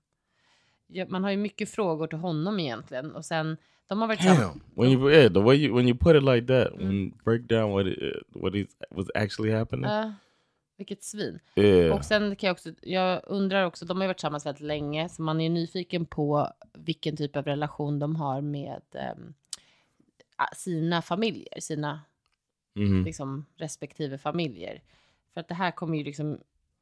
Man 1.09 1.25
har 1.25 1.31
ju 1.31 1.37
mycket 1.37 1.71
frågor 1.71 2.07
till 2.07 2.19
honom 2.19 2.61
egentligen 2.61 3.11
och 3.15 3.25
sen 3.25 3.57
de 3.89 4.01
har 4.01 4.09
varit 4.09 4.23
Damn. 4.25 4.61
When 4.75 4.89
you 4.93 5.11
yeah, 5.11 5.33
the 5.33 5.41
way 5.41 5.57
you 5.57 5.77
when 5.77 5.89
you 5.89 5.99
put 5.99 6.17
it 6.17 6.23
like 6.23 6.47
that, 6.47 6.73
Mm. 6.73 6.89
when 6.89 7.11
break 7.25 7.41
down 7.43 7.71
what 7.73 7.87
it 7.87 7.99
what 8.29 8.55
is 8.55 8.67
was 8.91 9.07
actually 9.15 9.53
happening. 9.53 9.85
Ja, 9.91 10.13
vilket 10.77 11.05
svin. 11.05 11.39
yeah. 11.57 11.97
Och 11.97 12.05
sen 12.05 12.37
kan 12.37 12.47
jag 12.49 12.55
också, 12.55 12.71
jag 12.83 13.23
undrar 13.27 13.65
också, 13.65 13.85
de 13.85 13.97
har 13.97 14.05
ju 14.05 14.09
varit 14.09 14.17
tillsammans 14.17 14.47
väldigt 14.47 14.63
länge, 14.63 15.09
så 15.09 15.23
man 15.23 15.41
är 15.41 15.51
nyfiken 15.51 16.07
på 16.07 16.53
vilken 16.75 17.17
typ 17.17 17.37
av 17.37 17.45
relation 17.45 17.99
de 17.99 18.17
har 18.17 18.41
med 18.41 18.83
ah, 20.37 20.55
sina 20.57 21.03
familjer, 21.03 21.61
sina 21.61 22.01
Mhm. 22.75 23.05
liksom, 23.05 23.47
respektive 23.57 24.19
familjer. 24.19 24.83
För 25.35 25.41
att 25.41 25.49
det 25.49 25.55
här 25.55 25.71
kommer 25.71 25.99
ju 25.99 26.05
liksom 26.05 26.39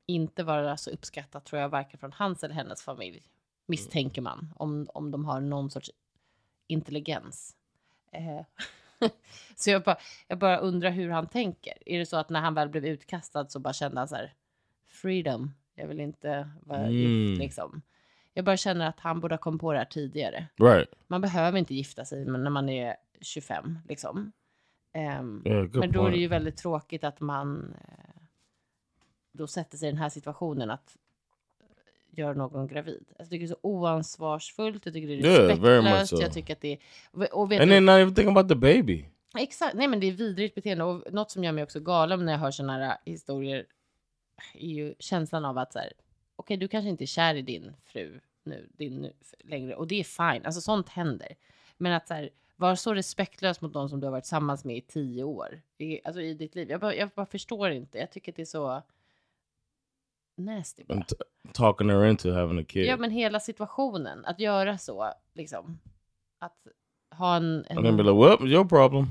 inte 0.07 0.45
vara 0.45 0.77
så 0.77 0.91
uppskattat 0.91 1.45
tror 1.45 1.63
jag, 1.63 1.69
varken 1.69 1.99
från 1.99 2.13
hans 2.13 2.45
eller 2.45 2.55
hennes 2.55 2.83
familj, 2.83 3.23
misstänker 3.67 4.23
man, 4.23 4.55
om, 4.57 4.87
om 4.95 5.11
de 5.11 5.25
har 5.25 5.41
någon 5.41 5.71
sorts 5.71 5.91
intelligens. 6.67 7.57
Eh, 8.13 8.41
så 9.57 9.71
jag 9.71 9.83
bara, 9.83 9.97
jag 10.29 10.39
bara 10.39 10.59
undrar 10.59 10.91
hur 10.91 11.11
han 11.11 11.27
tänker. 11.27 11.73
Är 11.87 11.99
det 11.99 12.07
så 12.07 12.17
att 12.17 12.31
när 12.31 12.41
han 12.41 12.55
väl 12.55 12.69
blev 12.69 12.87
utkastad 12.87 13.49
så 13.49 13.59
bara 13.59 13.73
kände 13.73 13.99
han 13.99 14.09
så 14.09 14.15
här, 14.17 14.35
freedom, 14.89 15.55
jag 15.75 15.87
vill 15.87 16.01
inte 16.01 16.51
vara 16.63 16.79
Mm. 16.81 16.93
gift 16.93 17.39
liksom. 17.39 17.83
Jag 18.35 18.45
bara 18.45 18.57
känner 18.57 18.89
att 18.89 19.01
han 19.01 19.21
borde 19.21 19.35
ha 19.35 19.39
kommit 19.41 19.61
på 19.61 19.73
det 19.73 19.79
här 19.79 19.85
tidigare. 19.87 20.47
Right. 20.57 20.95
Man 21.07 21.21
behöver 21.21 21.59
inte 21.59 21.75
gifta 21.75 22.05
sig 22.05 22.25
när 22.25 22.51
man 22.51 22.69
är 22.69 22.97
25 23.21 23.79
liksom. 23.89 24.33
Ehm, 24.93 25.43
Yeah, 25.47 25.69
men 25.73 25.93
då 25.93 26.07
är 26.07 26.11
det 26.11 26.17
ju 26.17 26.29
väldigt 26.29 26.57
tråkigt 26.57 27.05
att 27.05 27.21
man 27.21 27.75
eh, 27.81 28.23
då 29.33 29.47
sätter 29.47 29.79
sig 29.79 29.89
i 29.89 29.93
den 29.93 30.01
här 30.01 30.09
situationen 30.09 30.71
att 30.71 30.97
göra 32.19 32.33
någon 32.33 32.67
gravid. 32.67 33.05
Alltså, 33.09 33.15
jag 33.19 33.31
tycker 33.31 33.47
det 33.47 33.53
är 33.53 33.55
så 33.55 33.59
oansvarsfullt, 33.63 34.87
jag 34.87 34.95
tycker 34.95 35.09
det 35.09 35.15
är 35.15 35.25
Yeah, 35.25 35.61
very 35.61 35.83
much 35.83 35.93
respektlöst, 35.93 36.17
so. 36.17 36.23
jag 36.23 36.33
tycker 36.33 36.53
att 36.53 36.61
det 36.61 36.73
är... 36.73 36.79
Och 37.35 37.53
vet 37.53 37.61
And 37.61 37.71
du, 37.71 37.75
then 37.75 37.85
not 37.87 37.95
even 37.95 38.15
thinking 38.15 38.37
about 38.37 38.49
the 38.49 38.55
baby. 38.55 39.05
Exakt, 39.39 39.75
nej 39.75 39.89
men 39.89 40.01
det 40.01 40.07
är 40.07 40.13
vidrigt 40.13 40.55
beteende 40.55 40.85
och 40.85 41.13
något 41.13 41.31
som 41.31 41.45
gör 41.45 41.53
mig 41.53 41.65
också 41.65 41.81
galen 41.81 42.25
när 42.25 42.33
jag 42.33 42.39
hör 42.39 42.51
sådana 42.51 42.73
här 42.73 42.99
historier 43.05 43.67
är 44.55 44.69
ju 44.69 44.95
känslan 44.99 45.45
av 45.45 45.59
att 45.59 45.73
så 45.73 45.79
här, 45.79 45.93
okej 46.37 46.57
du 46.57 46.69
kanske 46.69 46.89
inte 46.89 47.05
är 47.05 47.07
kär 47.07 47.35
i 47.35 47.43
din 47.43 47.73
fru 47.85 48.21
nu, 48.45 48.69
din 48.73 49.03
nu 49.03 49.13
längre 49.45 49.75
och 49.75 49.87
det 49.87 50.01
är 50.01 50.05
fine, 50.05 50.47
alltså 50.47 50.61
sånt 50.61 50.89
händer. 50.89 51.29
Men 51.77 51.93
att 51.93 52.09
så 52.09 52.15
här, 52.15 52.31
vara 52.57 52.77
så 52.77 52.95
respektlös 52.95 53.61
mot 53.61 53.75
någon 53.75 53.89
som 53.89 54.01
du 54.01 54.07
har 54.07 54.13
varit 54.13 54.25
tillsammans 54.25 54.65
med 54.65 54.77
i 54.77 54.81
tio 54.81 55.23
år, 55.23 55.61
i, 55.79 56.01
alltså 56.05 56.21
i 56.21 56.35
ditt 56.35 56.55
liv. 56.55 56.71
Jag 56.71 56.81
bara, 56.81 56.95
jag 56.95 57.09
bara 57.09 57.27
förstår 57.27 57.71
inte, 57.71 57.99
jag 57.99 58.11
tycker 58.11 58.33
att 58.33 58.37
det 58.37 58.43
är 58.43 58.47
så 58.47 58.83
nasty 60.37 60.85
bara. 60.85 61.05
Talking 61.53 61.91
her 61.91 62.05
into 62.05 62.33
having 62.33 62.59
a 62.59 62.65
kid. 62.69 62.87
Ja 62.87 62.97
men 62.97 63.11
hela 63.11 63.41
situationen, 63.41 64.25
att 64.25 64.41
göra 64.41 64.79
så 64.79 65.13
liksom. 65.35 65.79
Att 66.39 66.67
ha 67.11 67.37
en... 67.37 67.65
en 67.69 67.77
and 67.79 67.87
then 67.87 67.97
be 67.97 68.03
like, 68.03 68.15
well, 68.15 68.53
your 68.53 68.65
problem. 68.65 69.07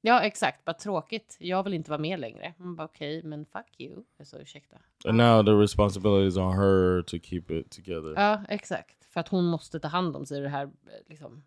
Ja, 0.00 0.20
exakt. 0.20 0.64
Bara 0.64 0.74
tråkigt. 0.74 1.36
Jag 1.40 1.62
vill 1.62 1.74
inte 1.74 1.90
vara 1.90 2.00
med 2.00 2.20
längre. 2.20 2.54
Man 2.56 2.76
bara 2.76 2.84
okej, 2.84 3.22
men 3.22 3.46
fuck 3.46 3.80
you. 3.80 4.04
Alltså 4.18 4.40
ursäkta. 4.40 4.76
And 5.04 5.16
now 5.16 5.44
the 5.44 5.52
responsibility 5.52 6.28
is 6.28 6.36
on 6.36 6.52
her 6.52 7.02
to 7.02 7.18
keep 7.22 7.44
it 7.48 7.70
together. 7.70 8.14
Ja, 8.16 8.40
exakt. 8.48 9.04
För 9.04 9.20
att 9.20 9.28
hon 9.28 9.44
måste 9.44 9.80
ta 9.80 9.88
hand 9.88 10.16
om 10.16 10.26
sig 10.26 10.40
det 10.40 10.48
här 10.48 10.70
liksom, 11.06 11.44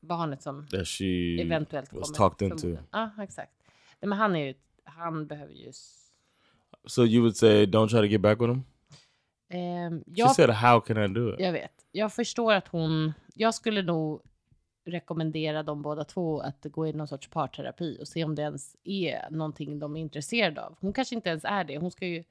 barnet 0.00 0.42
som 0.42 0.66
that 0.66 0.88
she 0.88 1.40
eventuellt 1.40 1.92
was 1.92 2.10
kommer. 2.10 2.30
talked 2.30 2.48
into. 2.48 2.82
Ja, 2.90 3.10
exakt. 3.18 3.52
Nej, 4.00 4.08
men 4.08 4.18
han 4.18 4.36
är 4.36 4.46
ju, 4.46 4.54
han 4.84 5.26
behöver 5.26 5.52
ju... 5.52 5.72
So 6.86 7.04
you 7.04 7.22
would 7.22 7.36
say 7.36 7.66
don't 7.66 7.88
try 7.88 8.00
to 8.00 8.06
get 8.06 8.20
back 8.20 8.40
with 8.40 8.50
him? 8.50 8.64
She 9.50 10.02
jag, 10.06 10.34
said, 10.34 10.50
"How 10.50 10.80
can 10.80 11.04
I 11.04 11.08
do 11.08 11.34
it?" 11.34 11.40
jag 11.40 11.52
vet. 11.52 11.86
Jag 11.92 12.12
förstår 12.12 12.52
att 12.52 12.68
hon... 12.68 13.12
Jag 13.34 13.54
skulle 13.54 13.82
nog 13.82 14.22
rekommendera 14.84 15.62
dem 15.62 15.82
båda 15.82 16.04
två 16.04 16.40
att 16.40 16.64
gå 16.64 16.86
i 16.86 16.92
någon 16.92 17.08
sorts 17.08 17.28
parterapi 17.28 17.98
och 18.00 18.08
se 18.08 18.24
om 18.24 18.34
det 18.34 18.42
ens 18.42 18.76
är 18.84 19.30
någonting 19.30 19.78
de 19.78 19.96
är 19.96 20.00
intresserade 20.00 20.64
av. 20.64 20.76
Hon 20.80 20.92
kanske 20.92 21.14
inte 21.14 21.28
ens 21.28 21.44
är 21.44 21.64
det. 21.64 21.78
Hon 21.78 21.90
ska 21.90 22.06
ju 22.06 22.24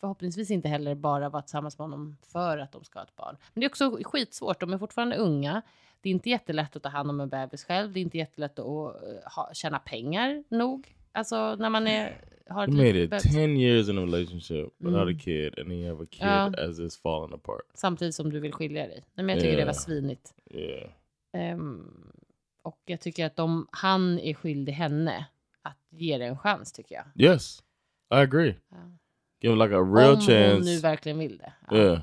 förhoppningsvis 0.00 0.50
inte 0.50 0.68
heller 0.68 0.94
bara 0.94 1.28
vara 1.28 1.42
tillsammans 1.42 1.78
med 1.78 1.84
honom 1.84 2.16
för 2.22 2.58
att 2.58 2.72
de 2.72 2.84
ska 2.84 2.98
ha 2.98 3.04
ett 3.04 3.16
barn. 3.16 3.36
Men 3.54 3.60
det 3.60 3.66
är 3.66 3.68
också 3.68 3.98
skitsvårt. 4.04 4.60
De 4.60 4.72
är 4.72 4.78
fortfarande 4.78 5.16
unga. 5.16 5.62
Det 6.00 6.08
är 6.08 6.10
inte 6.10 6.30
jättelätt 6.30 6.76
att 6.76 6.82
ta 6.82 6.88
hand 6.88 7.10
om 7.10 7.20
en 7.20 7.28
bebis 7.28 7.64
själv. 7.64 7.92
Det 7.92 8.00
är 8.00 8.02
inte 8.02 8.18
jättelätt 8.18 8.58
att 8.58 8.66
eh, 8.66 9.32
ha, 9.36 9.50
tjäna 9.52 9.78
pengar 9.78 10.44
nog. 10.48 10.95
Alltså 11.16 11.56
när 11.56 11.70
man 11.70 11.86
är, 11.86 12.20
har 12.48 12.64
ett 12.64 12.68
You 12.68 12.76
made 12.78 13.02
it 13.02 13.10
bebis. 13.10 13.22
10 13.22 13.46
years 13.46 13.88
in 13.88 13.98
a 13.98 14.02
relationship 14.02 14.66
without 14.78 15.02
Mm. 15.02 15.16
a 15.16 15.18
kid, 15.20 15.58
and 15.58 15.68
then 15.68 15.72
you 15.72 15.88
have 15.94 16.04
a 16.04 16.06
kid 16.10 16.22
Ja. 16.26 16.52
as 16.68 16.78
it's 16.80 17.00
falling 17.02 17.34
apart. 17.34 17.62
Samtidigt 17.74 18.14
som 18.14 18.30
du 18.30 18.40
vill 18.40 18.52
skilja 18.52 18.86
dig. 18.86 19.04
Men 19.14 19.28
jag 19.28 19.40
tycker 19.40 19.56
det 19.56 19.64
var 19.64 19.72
svinigt. 19.72 20.34
Yeah. 20.50 20.90
Ehm, 21.32 22.12
och 22.62 22.82
jag 22.86 23.00
tycker 23.00 23.26
att 23.26 23.36
de, 23.36 23.68
han 23.72 24.18
är 24.18 24.34
skyldig 24.34 24.72
henne 24.72 25.26
att 25.62 25.78
ge 25.90 26.18
det 26.18 26.24
en 26.24 26.38
chans 26.38 26.72
tycker 26.72 26.94
jag. 26.94 27.04
Yes, 27.32 27.62
I 28.10 28.14
agree. 28.14 28.54
Ja. 28.70 28.76
Give 29.40 29.54
it 29.54 29.58
like 29.58 29.74
a 29.76 29.80
real 29.80 30.10
Om 30.10 30.16
hon 30.16 30.20
chance. 30.26 30.64
nu 30.64 30.78
verkligen 30.78 31.18
vill 31.18 31.38
det. 31.38 31.52
Ja. 31.70 31.76
Yeah. 31.76 32.00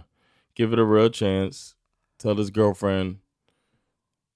Give 0.56 0.74
it 0.74 0.80
a 0.80 0.84
real 0.94 1.14
chance. 1.14 1.76
Tell 2.22 2.38
his 2.38 2.58
girlfriend, 2.58 3.18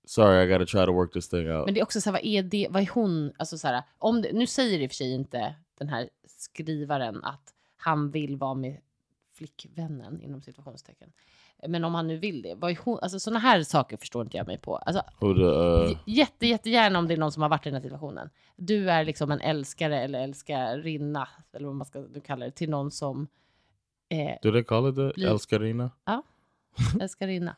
sorry, 0.08 0.44
I 0.44 0.48
got 0.58 0.60
to 0.60 0.78
try 0.78 0.86
to 0.86 0.92
work 0.92 1.14
this 1.14 1.30
thing 1.30 1.52
out. 1.52 1.66
Men 1.66 1.74
det 1.74 1.80
är 1.80 1.84
också 1.84 2.02
så 2.02 2.10
här, 2.10 2.14
vad 2.14 2.26
är 2.26 2.44
det, 2.44 2.68
vad 2.70 2.82
är 2.82 2.90
hon, 2.94 3.34
alltså 3.38 3.58
så 3.58 3.68
här, 3.68 3.84
om 3.98 4.22
det, 4.22 4.34
nu 4.34 4.48
säger 4.48 4.80
i 4.80 4.88
och 4.88 4.92
för 4.92 4.96
sig 4.96 5.14
inte 5.14 5.56
den 5.78 5.90
här 5.90 6.10
skrivaren 6.28 7.24
att 7.24 7.54
han 7.78 8.12
vill 8.12 8.36
vara 8.38 8.54
med 8.54 8.78
flickvännen 9.34 10.22
inom 10.22 10.42
situationstecken. 10.42 11.12
Men 11.68 11.84
om 11.84 11.96
han 11.96 12.08
nu 12.08 12.18
vill 12.18 12.42
det, 12.42 12.56
vad 12.56 12.72
är 12.72 12.78
hon, 12.84 13.00
alltså 13.02 13.20
sådana 13.20 13.40
här 13.40 13.64
saker 13.64 13.98
förstår 13.98 14.24
inte 14.24 14.38
jag 14.38 14.48
mig 14.48 14.58
på. 14.58 14.76
Alltså 14.76 15.04
the, 15.20 15.26
uh, 15.26 15.98
Jätte, 16.06 16.48
jättegärna 16.48 17.00
om 17.00 17.08
det 17.08 17.14
är 17.14 17.18
någon 17.18 17.32
som 17.32 17.42
har 17.42 17.50
varit 17.50 17.66
i 17.66 17.70
den 17.70 17.74
här 17.76 17.82
situationen. 17.82 18.30
Du 18.56 18.90
är 18.90 19.06
liksom 19.06 19.32
en 19.32 19.42
älskare 19.42 20.02
eller 20.02 20.20
älskarinna, 20.20 21.30
eller 21.54 21.68
vad 21.68 21.76
man 21.76 21.88
ska 21.88 22.06
kalla 22.26 22.46
det, 22.46 22.52
till 22.52 22.70
någon 22.70 22.92
som 22.92 23.28
eh, 24.10 24.36
do 24.42 24.52
they 24.52 24.64
call 24.64 24.90
it 24.90 24.96
that? 24.96 25.16
Bli- 25.16 25.26
Älskarinna? 25.26 25.92
älskarinna. 27.02 27.56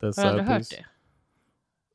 That 0.00 0.16
Har 0.16 0.24
du 0.24 0.28
aldrig 0.30 0.46
hört 0.46 0.70
det? 0.70 0.86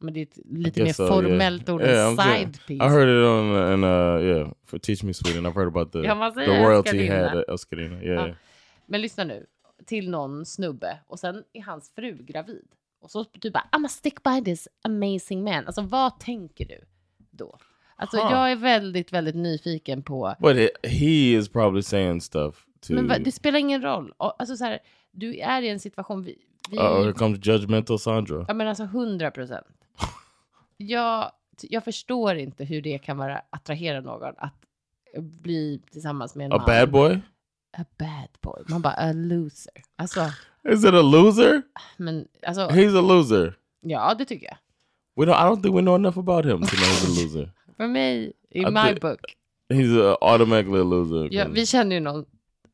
Men 0.01 0.13
det 0.13 0.20
är 0.20 0.24
ett 0.24 0.39
lite 0.46 0.84
mer 0.84 0.94
so, 0.94 1.03
yeah. 1.03 1.13
formellt 1.15 1.70
ord 1.70 1.82
Yeah, 1.82 2.13
I'm 2.13 2.18
saying- 2.18 2.39
side 2.46 2.60
piece. 2.68 2.86
I 2.86 2.88
heard 2.89 3.10
it 3.10 3.25
on 3.27 3.74
in 3.74 3.84
uh 3.84 4.22
yeah 4.24 4.51
for 4.65 4.77
Teach 4.79 5.03
Me 5.03 5.13
Sweden. 5.13 5.46
I've 5.46 5.56
heard 5.56 5.68
about 5.68 5.91
the 5.91 6.00
Ja, 6.00 6.32
the 6.36 6.46
royalty 6.65 7.08
had 7.08 7.44
Älskarinna. 7.48 7.96
Yeah, 8.03 8.06
Ja. 8.15 8.25
yeah. 8.25 8.36
Men 8.86 9.01
lyssna 9.01 9.24
nu, 9.24 9.46
till 9.86 10.10
någon 10.10 10.46
snubbe 10.46 11.00
och 11.08 11.20
sen 11.20 11.44
är 11.53 11.62
hans 11.62 11.91
fru 11.96 12.18
gravid. 12.20 12.65
Och 13.01 13.12
så 13.12 13.25
du 13.32 13.51
bara, 13.51 13.68
I'm 13.72 13.86
a 13.86 13.89
stick 13.89 14.24
by 14.24 14.44
this 14.46 14.68
amazing 14.82 15.44
man. 15.44 15.65
Alltså 15.68 15.82
vad 15.82 16.20
tänker 16.20 16.65
du 16.65 16.79
då? 17.32 17.58
Alltså 17.96 18.18
Huh. 18.18 18.32
jag 18.32 18.51
är 18.51 18.56
väldigt, 18.56 19.13
väldigt 19.13 19.36
nyfiken 19.36 20.03
på 20.03 20.36
But 20.39 20.58
it, 20.58 20.70
he 20.84 21.06
is 21.38 21.50
probably 21.50 21.82
saying 21.82 22.22
stuff 22.22 22.65
to. 22.88 22.94
Men 22.94 23.08
va, 23.08 23.15
det 23.20 23.32
spelar 23.32 23.60
ingen 23.60 23.82
roll. 23.82 24.13
Alltså 24.18 24.58
så 24.58 24.63
här, 24.65 24.79
du 25.12 25.38
är 25.39 25.62
i 25.62 25.70
en 25.70 25.79
situation, 25.79 26.24
vi, 26.24 26.36
vi, 26.72 26.77
Uh, 26.77 26.84
here 26.84 27.13
comes 27.13 27.46
judgmental 27.48 28.00
Sandra. 28.00 28.46
ja 28.48 28.53
men 28.53 28.68
alltså 28.68 28.84
100 28.84 29.32
procent. 29.32 29.65
Jag, 30.77 31.32
jag 31.62 31.84
förstår 31.84 32.36
inte 32.36 32.63
hur 32.65 32.82
det 32.82 32.98
kan 32.98 33.18
vara 33.18 33.41
attrahera 33.50 34.01
någon 34.01 34.34
att 34.38 34.53
bli 35.18 35.82
tillsammans 35.91 36.36
med 36.36 36.46
en 36.46 36.51
A 36.53 36.58
man. 36.58 36.65
bad 36.65 36.91
boy? 36.91 37.20
A 37.77 37.86
bad 37.98 38.29
boy. 38.41 38.63
Man 38.68 38.82
bara, 38.82 38.94
a 38.94 39.12
loser. 39.13 39.74
Alltså, 39.96 40.22
Is 40.70 40.84
it 40.86 40.94
a 40.94 41.01
loser? 41.01 41.62
men 41.98 42.27
alltså, 42.48 42.68
He's 42.70 42.98
a 42.98 43.01
loser. 43.01 43.58
ja 43.82 44.15
det 44.18 44.25
tycker 44.25 44.46
jag. 44.46 44.58
We 45.15 45.25
don't. 45.32 45.36
I 45.36 45.50
don't 45.50 45.62
think 45.63 45.75
we 45.75 45.82
know 45.82 45.96
enough 45.96 46.18
about 46.20 46.46
him 46.46 46.62
to 46.62 46.75
know 46.75 46.86
he's 46.88 47.06
a 47.06 47.10
loser. 47.24 47.51
För 47.77 47.88
mig, 47.88 48.34
i 48.50 48.65
Att 48.65 48.74
my 48.74 48.94
det- 48.94 49.00
book. 49.01 49.20
He's 49.70 49.98
uh, 49.98 50.15
automatically 50.22 50.79
a 50.79 50.84
loser. 50.84 51.29
Ja, 51.32 51.48
vi 51.51 51.65
känner 51.65 51.96
ju 51.96 52.00
någon 52.01 52.25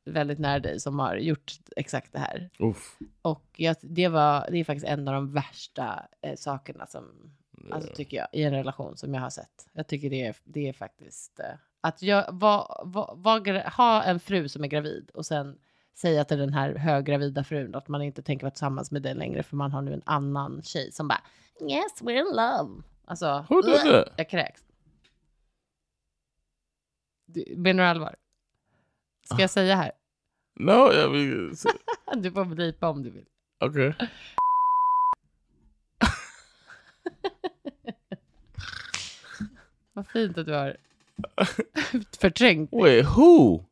väldigt 0.05 0.39
nära 0.39 0.59
dig 0.59 0.79
som 0.79 0.99
har 0.99 1.15
gjort 1.15 1.51
exakt 1.75 2.13
det 2.13 2.19
här. 2.19 2.49
Oof. 2.59 2.97
Och 3.21 3.45
jag, 3.57 3.75
det, 3.81 4.07
var, 4.07 4.47
det 4.51 4.57
är 4.57 4.63
faktiskt 4.63 4.85
en 4.85 5.07
av 5.07 5.13
de 5.13 5.33
värsta 5.33 6.05
eh, 6.21 6.35
sakerna 6.35 6.85
som 6.85 7.31
Alltså 7.71 7.93
tycker 7.93 8.17
jag, 8.17 8.27
i 8.31 8.43
en 8.43 8.53
relation 8.53 8.97
som 8.97 9.13
jag 9.13 9.21
har 9.21 9.29
sett. 9.29 9.67
Jag 9.73 9.87
tycker 9.87 10.09
det 10.09 10.25
är, 10.25 10.35
det 10.43 10.69
är 10.69 10.73
faktiskt 10.73 11.39
eh, 11.39 11.45
att 11.81 12.01
jag, 12.01 12.25
var, 12.31 12.81
var, 13.15 13.39
gra- 13.39 13.69
ha 13.69 14.03
en 14.03 14.19
fru 14.19 14.49
som 14.49 14.63
är 14.63 14.67
gravid 14.67 15.11
och 15.13 15.25
sen 15.25 15.57
säga 15.93 16.25
till 16.25 16.37
den 16.37 16.53
här 16.53 16.75
höggravida 16.75 17.43
frun 17.43 17.75
att 17.75 17.87
man 17.87 18.01
inte 18.01 18.21
tänker 18.21 18.45
vara 18.45 18.51
tillsammans 18.51 18.91
med 18.91 19.01
den 19.01 19.17
längre 19.17 19.43
för 19.43 19.55
man 19.55 19.71
har 19.71 19.81
nu 19.81 19.93
en 19.93 20.01
annan 20.05 20.61
tjej 20.61 20.91
som 20.91 21.07
bara 21.07 21.21
yes 21.61 22.01
we're 22.01 22.19
in 22.19 22.35
love. 22.35 22.81
Alltså, 23.05 23.45
that? 24.05 24.13
jag 24.17 24.29
kräks. 24.29 24.63
Menar 27.55 27.83
du 27.83 27.89
allvar? 27.89 28.15
Ska 29.25 29.41
jag 29.41 29.49
säga 29.49 29.75
här? 29.75 29.91
No, 30.59 30.71
mean, 31.11 31.51
it's- 31.51 31.65
Du 32.15 32.31
får 32.31 32.45
blipa 32.45 32.89
om 32.89 33.03
du 33.03 33.09
vill. 33.09 33.25
okay. 33.65 33.93
Vad 39.93 40.07
fint 40.07 40.37
att 40.37 40.45
du 40.45 40.53
har 40.53 40.77
förträngt 42.19 42.71
det. 42.71 42.77
Wait, 42.77 43.05
who? 43.05 43.63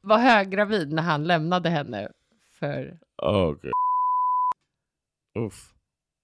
Var 0.00 0.18
höggravid 0.18 0.92
när 0.92 1.02
han 1.02 1.24
lämnade 1.24 1.70
henne 1.70 2.08
för 2.58 2.98
Oh, 3.22 3.46
okay. 3.48 3.70
Oof. 5.38 5.72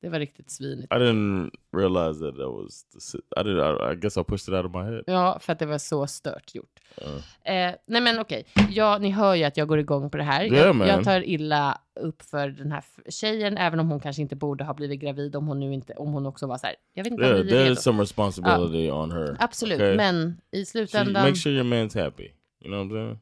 Det 0.01 0.09
var 0.09 0.19
riktigt 0.19 0.51
svinigt. 0.51 0.93
I 0.93 0.97
didn't 0.97 1.51
realize 1.73 2.21
that 2.21 2.37
that 2.37 2.49
was 2.49 2.85
the. 2.85 3.19
I 3.41 3.43
did. 3.43 3.59
I, 3.59 3.93
I 3.93 3.95
guess 3.95 4.17
I 4.17 4.23
pushed 4.23 4.49
it 4.49 4.55
out 4.55 4.67
of 4.67 4.73
my 4.73 4.93
head. 4.93 5.05
Ja, 5.07 5.39
för 5.41 5.53
att 5.53 5.59
det 5.59 5.67
var 5.67 5.79
så 5.79 6.07
stört 6.07 6.55
gjort. 6.55 6.81
Uh, 7.03 7.09
Eh, 7.49 7.75
nej 7.87 8.03
men 8.03 8.19
okej, 8.19 8.47
ja, 8.71 8.99
ni 8.99 9.11
hör 9.11 9.35
ju 9.35 9.45
att 9.45 9.57
jag 9.57 9.69
går 9.69 9.79
igång 9.79 10.11
på 10.11 10.17
det 10.17 10.23
här. 10.23 10.45
Yeah, 10.45 10.79
jag, 10.79 10.89
jag 10.89 11.05
tar 11.05 11.21
illa 11.21 11.81
upp 12.01 12.23
för 12.23 12.49
den 12.49 12.73
här 12.73 12.85
tjejen, 13.09 13.57
även 13.57 13.81
om 13.81 13.91
hon 13.91 14.01
kanske 14.01 14.23
inte 14.23 14.37
borde 14.37 14.65
ha 14.65 14.75
blivit 14.75 15.01
gravid 15.01 15.37
om 15.37 15.47
hon 15.47 15.61
nu 15.61 15.73
inte, 15.75 15.93
om 15.93 16.13
hon 16.13 16.27
också 16.27 16.47
var 16.47 16.59
så 16.59 16.67
här, 16.67 16.77
jag 16.93 17.05
vet 17.05 17.13
inte 17.13 17.25
yeah, 17.25 17.37
redo. 17.37 17.51
there's 17.51 17.75
some 17.75 18.03
responsibility 18.03 18.91
on 18.91 19.13
her. 19.13 19.37
Absolut, 19.41 19.81
okay? 19.81 19.97
men 19.97 20.41
i 20.51 20.65
slutändan, 20.65 21.23
make 21.23 21.37
sure 21.37 21.55
your 21.55 21.65
man's 21.65 22.05
happy. 22.05 22.31
You 22.61 22.71
know 22.71 22.79
what 22.79 22.93
I'm 22.93 22.95
saying? 22.95 23.19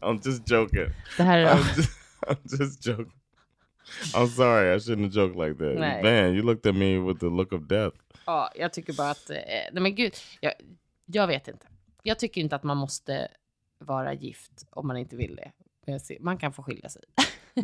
I'm 0.00 0.26
just 0.26 0.50
joking. 0.50 0.90
det 1.16 1.22
här 1.22 1.38
är... 1.38 1.54
I'm 1.54 1.76
just, 1.76 1.90
I'm 2.26 2.60
just 2.60 2.86
joking. 2.86 3.19
I'm 4.14 4.26
sorry, 4.26 4.74
I 4.76 4.78
shouldn't 4.80 5.02
have 5.02 5.12
joked 5.14 5.36
like 5.36 5.54
that. 5.58 5.78
Nej. 5.78 6.02
Man, 6.02 6.34
you 6.34 6.42
looked 6.42 6.66
at 6.66 6.74
me 6.76 6.98
with 6.98 7.20
the 7.20 7.26
look 7.26 7.52
of 7.52 7.62
death. 7.62 7.96
Ja, 8.26 8.50
jag 8.56 8.72
tycker 8.72 8.92
bara 8.92 9.10
att, 9.10 9.30
eh, 9.30 9.36
nej 9.72 9.82
men 9.82 9.94
gud, 9.94 10.12
jag, 10.40 10.52
jag 11.06 11.26
vet 11.26 11.48
inte. 11.48 11.66
Jag 12.02 12.18
tycker 12.18 12.40
inte 12.40 12.56
att 12.56 12.62
man 12.64 12.76
måste 12.76 13.28
vara 13.78 14.14
gift 14.14 14.66
om 14.70 14.86
man 14.86 14.96
inte 14.96 15.16
vill 15.16 15.36
det. 15.36 15.50
Man 16.20 16.38
kan 16.38 16.52
få 16.52 16.62
skilja 16.62 16.88
sig. 16.88 17.02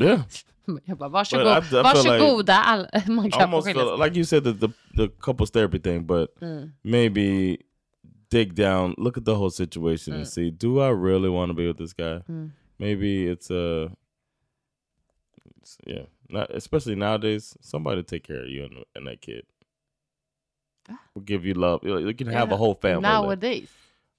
Yeah, 0.00 0.20
Jag 0.84 0.98
bara, 0.98 1.08
But 1.08 1.12
varsågod, 1.12 1.46
I- 1.46 1.76
I 1.78 1.82
varsågoda, 1.82 2.54
all, 2.54 2.86
man 3.06 3.30
kan 3.30 3.50
få 3.50 3.62
skilja 3.62 3.82
sig. 3.82 3.90
feel 3.96 4.04
like 4.08 4.16
you 4.18 4.24
said 4.24 4.44
that 4.44 4.60
the 4.60 4.68
the 4.96 5.08
couples 5.20 5.50
therapy 5.50 5.78
thing, 5.80 6.06
but 6.06 6.42
Mm. 6.42 6.70
maybe 6.82 7.56
dig 8.30 8.54
down, 8.54 8.94
look 8.98 9.18
at 9.18 9.24
the 9.24 9.30
whole 9.34 9.50
situation, 9.50 10.14
Mm. 10.14 10.20
and 10.20 10.28
see: 10.28 10.50
Do 10.50 10.80
I 10.80 10.90
really 10.90 11.28
want 11.28 11.50
to 11.50 11.54
be 11.56 11.66
with 11.66 11.78
this 11.78 11.94
guy? 11.94 12.20
Mm. 12.28 12.50
Maybe 12.78 13.32
it's 13.34 13.50
a, 13.54 13.90
it's- 15.66 15.78
yeah, 15.96 16.06
not 16.28 16.50
especially 16.54 16.94
nowadays. 16.96 17.56
Somebody 17.60 18.02
take 18.02 18.22
care 18.22 18.42
of 18.44 18.48
you 18.48 18.64
and, 18.64 18.84
and 18.94 19.06
that 19.06 19.20
kid. 19.20 19.42
Ah. 20.88 20.94
Will 21.14 21.22
give 21.24 21.44
you 21.48 21.54
love. 21.54 21.80
You 21.82 22.14
can 22.14 22.26
have 22.28 22.48
Yeah, 22.48 22.54
a 22.54 22.56
whole 22.56 22.74
family. 22.74 23.02
Nowadays. 23.02 23.70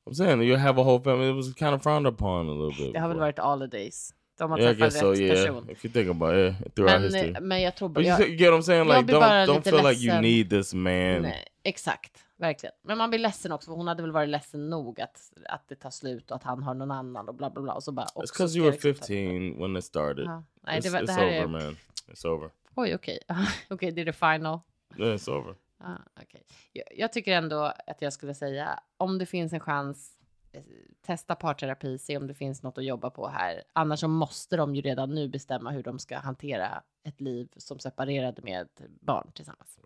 I'm 0.06 0.13
saying 0.13 0.42
you 0.44 0.56
have 0.58 0.77
a 0.82 0.84
whole 0.84 1.00
family. 1.00 1.30
It 1.30 1.36
was 1.36 1.54
kind 1.54 1.74
of 1.75 1.82
frowned 1.84 2.08
upon 2.08 2.48
a 2.48 2.51
little 2.51 2.72
bit. 2.86 2.94
Det 2.94 3.00
har 3.00 3.08
väl 3.08 3.18
before. 3.18 3.25
varit 3.25 3.39
all 3.39 3.60
the 3.60 3.77
days. 3.77 4.13
De 4.38 4.51
har 4.51 4.58
träffat 4.58 4.77
guess 4.77 5.00
so. 5.00 5.12
rätt 5.12 5.20
Yeah, 5.20 5.36
person. 5.36 5.70
if 5.70 5.86
you 5.86 5.92
think 5.94 6.10
about 6.10 6.34
it, 6.34 6.39
yeah, 6.39 6.56
throughout 6.75 7.01
Men, 7.01 7.13
history. 7.13 7.42
men 7.42 7.62
jag 7.62 7.75
tror 7.75 7.89
bara... 7.89 7.94
But 8.01 8.04
you, 8.06 8.12
Jag, 8.20 8.30
you 8.30 8.38
get 8.38 8.51
what 8.51 8.60
I'm 8.60 8.63
saying? 8.63 8.88
Like, 8.88 9.06
don't 9.13 9.48
don't 9.48 9.63
feel 9.63 9.84
like 9.84 10.00
you 10.08 10.22
need 10.22 10.50
this 10.50 10.74
man. 10.74 11.22
nej, 11.22 11.46
exakt, 11.63 12.24
verkligen. 12.38 12.75
Men 12.82 12.98
man 12.98 13.10
blir 13.10 13.20
ledsen 13.20 13.51
också, 13.51 13.72
för 13.72 13.75
hon 13.75 13.88
hade 13.88 14.01
väl 14.03 14.12
varit 14.12 14.29
ledsen 14.29 14.70
nog 14.70 15.01
att, 15.01 15.34
att 15.46 15.67
det 15.67 15.75
tar 15.75 15.89
slut 15.89 16.32
och 16.32 16.38
att 16.38 16.44
han 16.44 16.63
har 16.63 16.74
någon 16.74 16.91
annan 16.91 17.29
och 17.29 17.36
bla 17.36 17.50
bla 17.50 17.62
bla. 17.62 17.73
Och 17.73 17.84
så 17.84 17.91
bara, 17.91 18.06
It's 18.06 18.21
because 18.21 18.50
ska 18.50 18.60
you 18.60 18.65
were 18.65 18.71
liksom 18.71 18.93
ta- 18.93 19.06
15 19.08 19.62
when 19.62 19.78
it 19.78 19.84
started. 19.84 20.26
Ja. 20.26 20.43
Nej, 20.62 20.80
It's, 20.80 20.84
det, 20.84 20.89
var, 20.89 21.00
det 21.00 21.06
it's 21.06 21.12
här 21.12 21.28
over, 21.28 21.41
är... 21.43 21.47
man. 21.47 21.78
It's 22.08 22.28
over. 22.28 22.50
Oj, 22.76 22.95
okej. 22.95 23.19
Okej, 23.69 23.91
det 23.91 24.02
är 24.02 24.06
det 24.06 24.13
final. 24.13 24.60
Yeah, 24.97 25.13
it's 25.15 25.30
over. 25.30 25.56
Ah, 25.80 25.97
okej. 26.21 26.43
jag, 26.73 26.86
jag 26.95 27.13
tycker 27.13 27.32
ändå 27.32 27.73
att 27.88 28.02
jag 28.02 28.13
skulle 28.13 28.34
säga, 28.34 28.80
om 28.97 29.17
det 29.17 29.26
finns 29.26 29.54
en 29.54 29.60
chans, 29.60 30.17
eh, 30.52 30.62
testa 31.02 31.36
parterapi, 31.36 31.97
se 31.97 32.17
om 32.17 32.28
det 32.28 32.34
finns 32.34 32.63
något 32.63 32.78
att 32.78 32.86
jobba 32.86 33.10
på 33.10 33.28
här. 33.28 33.63
Annars 33.73 34.00
så 34.00 34.08
måste 34.08 34.58
de 34.58 34.76
ju 34.76 34.82
redan 34.82 35.15
nu 35.15 35.28
bestämma 35.28 35.71
hur 35.71 35.84
de 35.84 36.00
ska 36.00 36.17
hantera 36.17 36.84
ett 37.04 37.21
liv 37.21 37.50
som 37.58 37.80
separerade 37.80 38.41
med 38.41 38.67
barn 39.02 39.32
tillsammans. 39.36 39.80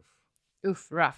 Uff, 0.68 0.92
rough. 0.92 1.18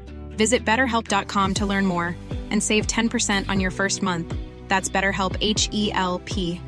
Visit 0.35 0.65
betterhelp.com 0.65 1.53
to 1.55 1.65
learn 1.65 1.85
more 1.85 2.15
and 2.49 2.61
save 2.61 2.87
10% 2.87 3.49
on 3.49 3.59
your 3.59 3.71
first 3.71 4.01
month. 4.03 4.33
That's 4.67 4.89
BetterHelp 4.89 5.37
H 5.41 5.69
E 5.71 5.91
L 5.93 6.21
P. 6.25 6.59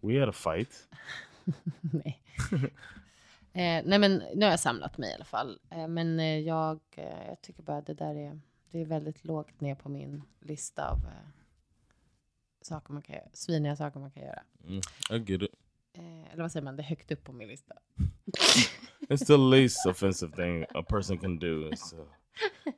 We 0.00 0.14
had 0.16 0.28
a 0.28 0.32
fight. 0.32 0.86
nej. 1.92 2.20
eh, 3.52 3.82
nej, 3.84 3.98
men 3.98 4.22
nu 4.34 4.44
har 4.44 4.50
jag 4.50 4.60
samlat 4.60 4.98
mig 4.98 5.10
i 5.10 5.14
alla 5.14 5.24
fall. 5.24 5.58
Eh, 5.70 5.88
men 5.88 6.20
eh, 6.20 6.38
jag, 6.38 6.80
eh, 6.96 7.26
jag 7.28 7.40
tycker 7.42 7.62
bara 7.62 7.80
det 7.80 7.94
där 7.94 8.14
är, 8.14 8.40
det 8.70 8.80
är 8.80 8.84
väldigt 8.84 9.24
lågt 9.24 9.60
ner 9.60 9.74
på 9.74 9.88
min 9.88 10.22
lista 10.40 10.90
av 10.90 10.96
eh, 10.98 11.37
saker 12.62 12.92
man 12.92 13.02
kan 13.02 13.14
göra, 13.14 13.28
sviniga 13.32 13.76
saker 13.76 14.00
man 14.00 14.10
kan 14.10 14.22
göra. 14.22 14.42
Mm, 14.66 14.80
I 15.10 15.32
get 15.32 15.42
it. 15.42 15.54
Eh, 15.92 16.32
eller 16.32 16.42
vad 16.42 16.52
säger 16.52 16.64
man, 16.64 16.76
det 16.76 16.82
är 16.82 16.84
högt 16.84 17.10
upp 17.12 17.24
på 17.24 17.32
min 17.32 17.48
lista. 17.48 17.74
It's 19.08 19.26
the 19.26 19.36
least 19.36 19.86
offensive 19.86 20.36
thing 20.36 20.64
a 20.74 20.82
person 20.82 21.18
can 21.18 21.38
do 21.38 21.70
is 21.72 21.90
to 21.90 21.96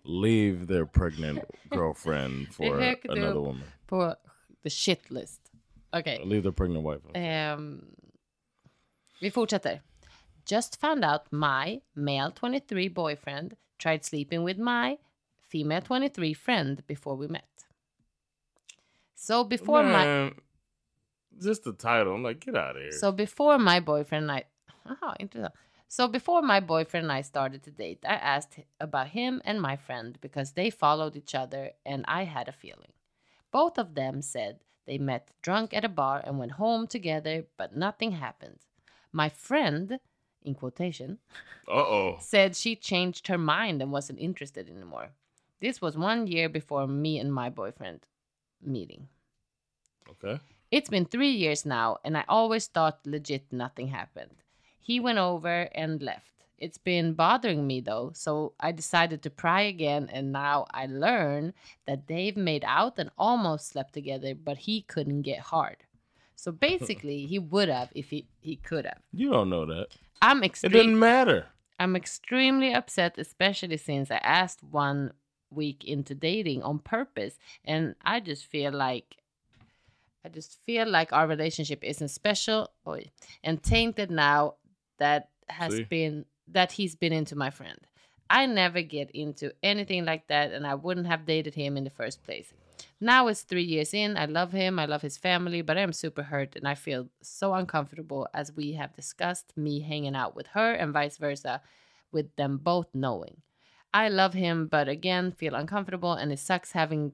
leave 0.04 0.66
their 0.66 0.84
pregnant 0.84 1.44
girlfriend 1.70 2.54
for 2.54 2.80
another 3.08 3.34
woman. 3.34 3.64
På 3.86 4.14
the 4.62 4.70
shit 4.70 5.10
list. 5.10 5.52
Okej. 5.92 6.24
Leave 6.24 6.42
their 6.42 6.52
pregnant 6.52 6.86
wife. 6.86 7.18
Ehm, 7.18 7.84
vi 9.20 9.30
fortsätter. 9.30 9.80
Just 10.46 10.80
found 10.80 11.04
out 11.04 11.20
my 11.30 11.80
male 11.92 12.32
23 12.40 12.88
boyfriend 12.88 13.54
tried 13.82 14.04
sleeping 14.04 14.44
with 14.44 14.60
my 14.60 14.96
female 15.52 15.80
23 15.80 16.34
friend 16.34 16.86
before 16.86 17.16
we 17.16 17.28
met. 17.28 17.66
So 19.22 19.44
before 19.44 19.82
my 19.82 20.32
just 21.38 21.64
the 21.64 21.74
title. 21.74 22.14
I'm 22.14 22.22
like, 22.22 22.40
get 22.40 22.56
out 22.56 22.76
of 22.76 22.82
here. 22.82 22.92
so 22.92 23.12
before 23.12 23.58
my 23.58 23.78
boyfriend 23.78 24.22
and 24.24 24.32
I 24.32 24.44
aha, 24.86 25.14
intressant. 25.20 25.52
So 25.88 26.08
before 26.08 26.40
my 26.40 26.60
boyfriend 26.60 27.04
and 27.04 27.12
I 27.12 27.20
started 27.20 27.62
to 27.64 27.70
date, 27.70 27.98
I 28.08 28.14
asked 28.14 28.60
about 28.80 29.08
him 29.08 29.42
and 29.44 29.60
my 29.60 29.76
friend 29.76 30.16
because 30.22 30.52
they 30.52 30.70
followed 30.70 31.16
each 31.16 31.34
other 31.34 31.72
and 31.84 32.06
I 32.08 32.24
had 32.24 32.48
a 32.48 32.52
feeling. 32.52 32.92
Both 33.52 33.76
of 33.76 33.94
them 33.94 34.22
said 34.22 34.60
they 34.86 34.96
met 34.96 35.32
drunk 35.42 35.74
at 35.74 35.84
a 35.84 35.90
bar 35.90 36.22
and 36.24 36.38
went 36.38 36.52
home 36.52 36.86
together, 36.86 37.44
but 37.58 37.76
nothing 37.76 38.12
happened. 38.12 38.60
My 39.12 39.28
friend, 39.28 39.98
in 40.42 40.54
quotation, 40.54 41.18
uh 41.68 41.72
oh. 41.72 42.16
said 42.20 42.56
she 42.56 42.74
changed 42.74 43.26
her 43.26 43.38
mind 43.38 43.82
and 43.82 43.92
wasn't 43.92 44.18
interested 44.18 44.70
anymore. 44.70 45.10
This 45.60 45.82
was 45.82 45.94
one 45.94 46.26
year 46.26 46.48
before 46.48 46.86
me 46.86 47.18
and 47.18 47.30
my 47.34 47.50
boyfriend 47.50 48.06
meeting. 48.62 49.08
Okay. 50.10 50.40
It's 50.70 50.88
been 50.88 51.04
three 51.04 51.30
years 51.30 51.66
now, 51.66 51.98
and 52.04 52.16
I 52.16 52.24
always 52.28 52.66
thought 52.66 53.00
legit 53.04 53.52
nothing 53.52 53.88
happened. 53.88 54.42
He 54.78 55.00
went 55.00 55.18
over 55.18 55.68
and 55.74 56.02
left. 56.02 56.30
It's 56.58 56.78
been 56.78 57.14
bothering 57.14 57.66
me 57.66 57.80
though, 57.80 58.12
so 58.14 58.52
I 58.60 58.72
decided 58.72 59.22
to 59.22 59.30
pry 59.30 59.62
again, 59.62 60.08
and 60.12 60.30
now 60.30 60.66
I 60.72 60.86
learn 60.86 61.54
that 61.86 62.06
they've 62.06 62.36
made 62.36 62.64
out 62.66 62.98
and 62.98 63.10
almost 63.16 63.68
slept 63.68 63.94
together, 63.94 64.34
but 64.34 64.58
he 64.58 64.82
couldn't 64.82 65.22
get 65.22 65.40
hard. 65.40 65.78
So 66.36 66.52
basically, 66.68 67.26
he 67.26 67.38
would 67.38 67.68
have 67.68 67.90
if 67.94 68.10
he, 68.10 68.26
he 68.40 68.56
could 68.56 68.84
have. 68.84 69.00
You 69.12 69.30
don't 69.30 69.50
know 69.50 69.66
that. 69.66 69.88
I'm 70.20 70.44
extremely. 70.44 70.78
It 70.78 70.82
didn't 70.82 70.98
matter. 70.98 71.46
I'm 71.78 71.96
extremely 71.96 72.74
upset, 72.74 73.16
especially 73.16 73.78
since 73.78 74.10
I 74.10 74.18
asked 74.18 74.62
one 74.62 75.12
week 75.50 75.84
into 75.84 76.14
dating 76.14 76.62
on 76.62 76.78
purpose, 76.78 77.38
and 77.64 77.94
I 78.04 78.20
just 78.20 78.46
feel 78.46 78.72
like 78.72 79.16
I 80.24 80.28
just 80.28 80.58
feel 80.66 80.88
like 80.88 81.12
our 81.12 81.26
relationship 81.26 81.82
isn't 81.82 82.08
special 82.08 82.70
oi, 82.86 83.10
and 83.42 83.62
tainted 83.62 84.10
now 84.10 84.54
that 84.98 85.30
has 85.48 85.74
See? 85.74 85.84
been 85.84 86.24
that 86.48 86.72
he's 86.72 86.94
been 86.94 87.12
into 87.12 87.36
my 87.36 87.50
friend. 87.50 87.78
I 88.28 88.46
never 88.46 88.82
get 88.82 89.10
into 89.10 89.52
anything 89.62 90.04
like 90.04 90.28
that, 90.28 90.52
and 90.52 90.66
I 90.66 90.74
wouldn't 90.74 91.06
have 91.06 91.26
dated 91.26 91.54
him 91.54 91.76
in 91.76 91.84
the 91.84 91.90
first 91.90 92.22
place. 92.22 92.52
Now 93.00 93.28
it's 93.28 93.42
three 93.42 93.64
years 93.64 93.94
in. 93.94 94.16
I 94.16 94.26
love 94.26 94.52
him. 94.52 94.78
I 94.78 94.84
love 94.86 95.02
his 95.02 95.16
family, 95.16 95.62
but 95.62 95.78
I'm 95.78 95.92
super 95.92 96.22
hurt 96.22 96.56
and 96.56 96.68
I 96.68 96.74
feel 96.74 97.08
so 97.22 97.54
uncomfortable 97.54 98.28
as 98.34 98.52
we 98.52 98.72
have 98.72 98.94
discussed 98.94 99.56
me 99.56 99.80
hanging 99.80 100.14
out 100.14 100.36
with 100.36 100.48
her 100.48 100.72
and 100.72 100.92
vice 100.92 101.16
versa, 101.16 101.62
with 102.12 102.34
them 102.36 102.58
both 102.58 102.88
knowing. 102.94 103.38
I 103.92 104.08
love 104.08 104.34
him, 104.34 104.66
but 104.66 104.88
again, 104.88 105.32
feel 105.32 105.54
uncomfortable 105.54 106.12
and 106.12 106.32
it 106.32 106.38
sucks 106.38 106.72
having 106.72 107.12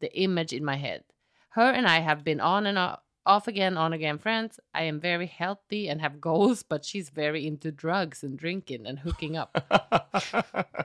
the 0.00 0.14
image 0.18 0.52
in 0.52 0.64
my 0.64 0.76
head. 0.76 1.04
Her 1.50 1.70
and 1.70 1.86
I 1.86 2.00
have 2.00 2.24
been 2.24 2.40
on 2.40 2.66
and 2.66 2.78
off 3.26 3.48
again, 3.48 3.76
on 3.76 3.92
again 3.92 4.18
friends. 4.18 4.58
I 4.74 4.82
am 4.82 5.00
very 5.00 5.26
healthy 5.26 5.88
and 5.88 6.00
have 6.00 6.20
goals, 6.20 6.62
but 6.62 6.84
she's 6.84 7.10
very 7.10 7.46
into 7.46 7.70
drugs 7.70 8.22
and 8.22 8.38
drinking 8.38 8.86
and 8.86 8.98
hooking 8.98 9.36
up. 9.36 9.64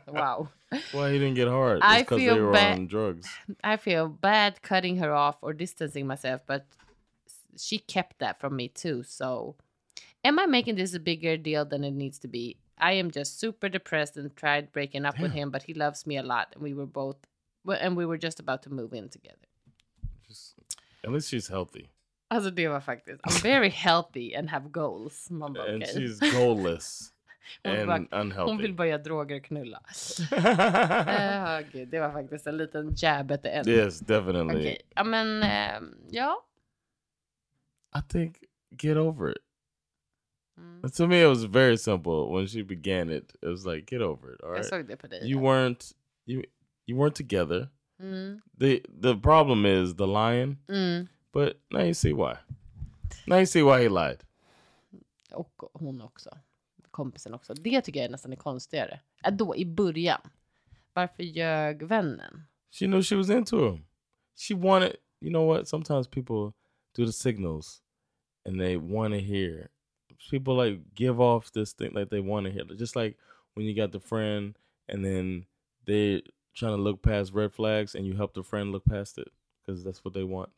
wow. 0.08 0.50
Why 0.92 1.12
he 1.12 1.20
didn't 1.20 1.36
get 1.36 1.48
hard? 1.48 1.80
I 1.82 2.02
because 2.02 2.18
they 2.20 2.26
feel 2.26 2.38
were 2.38 2.56
on 2.56 2.88
drugs. 2.88 3.28
I 3.64 3.78
feel 3.78 4.08
bad 4.08 4.62
cutting 4.62 4.98
her 4.98 5.14
off 5.14 5.38
or 5.42 5.54
distancing 5.54 6.06
myself, 6.06 6.42
but 6.46 6.66
she 7.58 7.80
kept 7.80 8.20
that 8.20 8.40
from 8.40 8.56
me 8.56 8.68
too. 8.68 9.04
So, 9.04 9.56
am 10.24 10.40
I 10.40 10.46
making 10.46 10.76
this 10.76 10.94
a 10.94 11.00
bigger 11.00 11.38
deal 11.38 11.66
than 11.66 11.84
it 11.84 11.92
needs 11.92 12.20
to 12.20 12.28
be? 12.28 12.58
I 12.80 12.94
am 13.00 13.12
just 13.12 13.40
super 13.40 13.70
depressed 13.70 14.18
and 14.18 14.36
tried 14.36 14.72
breaking 14.72 15.06
up 15.06 15.20
with 15.20 15.32
him, 15.34 15.52
but 15.52 15.64
he 15.64 15.74
loves 15.74 16.06
me 16.06 16.18
a 16.18 16.24
lot, 16.24 16.48
and 16.56 16.64
we 16.64 16.74
were 16.74 16.86
both, 16.88 17.18
and 17.82 17.98
we 17.98 18.06
were 18.06 18.18
just 18.18 18.40
about 18.40 18.62
to 18.64 18.70
move 18.70 18.94
in 18.98 19.10
together. 19.10 19.48
Just, 20.28 20.56
at 21.04 21.12
least 21.12 21.30
she's 21.30 21.48
healthy. 21.50 21.90
Alltså 22.32 22.52
det 22.52 22.68
var 22.68 22.80
faktiskt, 22.82 23.22
I'm 23.24 23.44
very 23.44 23.70
healthy 23.70 24.36
and 24.36 24.50
have 24.50 24.70
goals. 24.72 25.30
Man 25.32 25.54
bara, 25.54 25.74
And 25.74 25.84
she's 25.88 26.20
goalless 26.20 27.12
Hon 27.66 27.76
and 27.76 27.88
bara- 27.88 27.98
Hon 27.98 28.08
vill 28.10 28.20
unhealthy. 28.22 28.72
börja 28.74 28.98
droger 28.98 29.36
och 29.38 29.44
knulla. 29.44 29.82
Eh, 30.32 31.60
gud, 31.72 31.88
det 31.88 32.00
var 32.00 32.12
faktiskt 32.12 32.48
en 32.48 32.58
liten 32.58 32.94
jab 32.98 33.32
at 33.32 33.42
the 33.44 33.50
end. 33.50 33.68
yes, 33.68 34.00
definitely. 34.00 34.56
Okej, 34.62 34.78
ja 34.96 35.04
men 35.04 35.44
ehm, 35.44 35.96
ja. 36.10 36.46
I 37.98 38.02
think 38.12 38.44
get 38.72 38.98
over 38.98 39.32
it. 39.32 39.38
Mm. 40.60 40.92
To 40.92 41.08
me, 41.08 41.22
it 41.22 41.28
was 41.28 41.44
very 41.44 41.78
simple 41.78 42.32
when 42.32 42.48
she 42.48 42.64
began 42.64 43.10
it. 43.10 43.36
It 43.42 43.48
was 43.48 43.66
like, 43.66 43.86
get 43.86 44.02
over 44.02 44.34
it. 44.34 44.42
All 44.44 44.52
right. 44.52 44.66
såg 44.66 44.88
det 44.88 44.98
på 44.98 45.08
dig. 45.08 45.32
You 45.32 45.40
weren't 45.40 45.94
you 46.26 46.44
you 46.86 46.98
weren't 46.98 47.16
together. 47.16 47.70
Mm, 48.02 48.42
the 48.60 48.82
The 49.02 49.16
problem 49.16 49.66
is 49.66 49.96
the 49.96 50.08
lying, 50.08 50.58
mm. 50.68 51.08
but 51.34 51.60
now 51.72 51.84
you 51.84 51.94
see 51.94 52.14
why. 52.14 52.38
Now 53.28 53.38
you 53.38 53.46
see 53.46 53.62
why 53.62 53.82
he 53.82 53.90
lied. 53.90 54.24
Och 55.32 55.72
hon 55.74 56.02
också. 56.02 56.30
Kompisen 56.92 57.34
också. 57.34 57.54
Det 57.54 57.82
tycker 57.82 58.02
jag 58.02 58.12
nästan 58.12 58.32
är 58.32 58.36
konstigare. 58.36 59.00
Äh, 59.24 59.34
då 59.34 59.56
i 59.56 59.66
början. 59.66 60.22
Varför 60.94 61.24
ljög 61.24 61.84
vännen? 61.84 62.44
She 62.72 62.86
knew 62.86 63.04
she 63.04 63.16
was 63.16 63.30
into 63.30 63.72
him. 63.72 63.86
She 64.36 64.56
wanted. 64.56 64.96
You 65.22 65.32
know 65.32 65.48
what? 65.48 65.68
Sometimes 65.68 66.08
people 66.08 66.54
do 66.96 67.06
the 67.06 67.12
signals, 67.12 67.82
and 68.46 68.60
they 68.60 68.78
want 68.78 69.14
to 69.14 69.20
hear. 69.20 69.70
People 70.30 70.56
like 70.56 70.80
give 70.96 71.20
off 71.20 71.52
this 71.52 71.74
thing 71.74 71.92
like 71.94 72.10
they 72.10 72.20
want 72.20 72.46
to 72.46 72.52
hear. 72.52 72.64
Just 72.78 72.96
like 72.96 73.18
when 73.56 73.66
you 73.66 73.74
got 73.76 73.92
the 73.92 74.00
friend, 74.00 74.56
and 74.88 75.04
then 75.06 75.46
they 75.86 76.22
trying 76.56 76.76
to 76.76 76.82
look 76.82 77.02
past 77.02 77.34
red 77.34 77.54
flags, 77.54 77.96
and 77.96 78.06
you 78.06 78.16
help 78.16 78.34
the 78.34 78.44
friend 78.44 78.72
look 78.72 78.84
past 78.86 79.18
it 79.18 79.30
because 79.66 79.84
that's 79.84 80.04
what 80.04 80.14
they 80.14 80.24
want. 80.24 80.50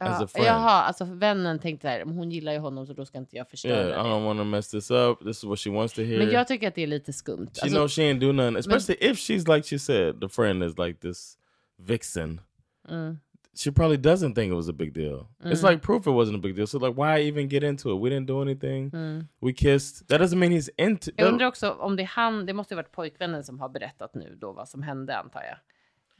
As 0.00 0.20
a 0.20 0.26
friend. 0.26 0.46
jaha, 0.46 0.82
alltså 0.82 1.04
vännen 1.04 1.58
tänkte 1.58 1.88
där, 1.88 2.04
men 2.04 2.14
hon 2.16 2.30
gillar 2.30 2.52
ju 2.52 2.58
honom 2.58 2.86
så 2.86 2.92
då 2.92 3.04
ska 3.06 3.18
inte 3.18 3.36
jag 3.36 3.48
förstöra 3.50 3.88
Yeah, 3.88 4.06
I 4.06 4.10
don't 4.10 4.24
want 4.24 4.38
to 4.40 4.44
mess 4.44 4.68
this 4.70 4.90
up. 4.90 5.18
This 5.24 5.38
is 5.38 5.44
what 5.44 5.58
she 5.58 5.70
wants 5.70 5.94
to 5.94 6.02
hear. 6.02 6.18
Men 6.18 6.30
jag 6.30 6.48
tycker 6.48 6.68
att 6.68 6.74
det 6.74 6.82
är 6.82 6.86
lite 6.86 7.12
skumt. 7.12 7.50
She 7.54 7.62
Alltså, 7.62 7.76
knows 7.78 7.92
she 7.94 8.02
ain't 8.02 8.18
do 8.20 8.32
nothing, 8.32 8.56
especially 8.56 8.96
if 9.10 9.18
she's 9.18 9.54
like 9.56 9.68
she 9.68 9.78
said, 9.78 10.20
the 10.20 10.28
friend 10.28 10.62
is 10.64 10.78
like 10.78 11.00
this 11.00 11.38
vixen. 11.76 12.40
mm, 12.88 13.18
She 13.54 13.70
probably 13.70 13.98
doesn't 13.98 14.34
think 14.34 14.50
it 14.50 14.54
was 14.56 14.68
a 14.68 14.72
big 14.72 14.94
deal. 14.94 15.28
It's 15.44 15.62
like 15.62 15.82
proof 15.82 16.06
it 16.06 16.10
wasn't 16.12 16.36
a 16.36 16.38
big 16.38 16.56
deal. 16.56 16.66
So 16.66 16.78
like, 16.78 16.96
why 16.96 17.20
even 17.28 17.48
get 17.48 17.62
into 17.62 17.90
it? 17.90 18.00
We 18.02 18.08
didn't 18.10 18.26
do 18.26 18.40
anything. 18.42 18.90
mm. 18.90 19.26
We 19.40 19.52
kissed. 19.52 20.08
That 20.08 20.20
doesn't 20.20 20.38
mean 20.38 20.52
he's 20.52 20.70
into. 20.78 21.10
Jag 21.16 21.28
undrar 21.28 21.46
också 21.46 21.70
om 21.70 21.96
det 21.96 22.02
är 22.02 22.06
han, 22.06 22.46
det 22.46 22.52
måste 22.52 22.74
ju 22.74 22.76
varit 22.76 22.92
pojkvännen 22.92 23.44
som 23.44 23.60
har 23.60 23.68
berättat 23.68 24.14
nu 24.14 24.36
då 24.40 24.52
vad 24.52 24.68
som 24.68 24.82
hände 24.82 25.16
antar 25.18 25.42
jag. 25.42 25.56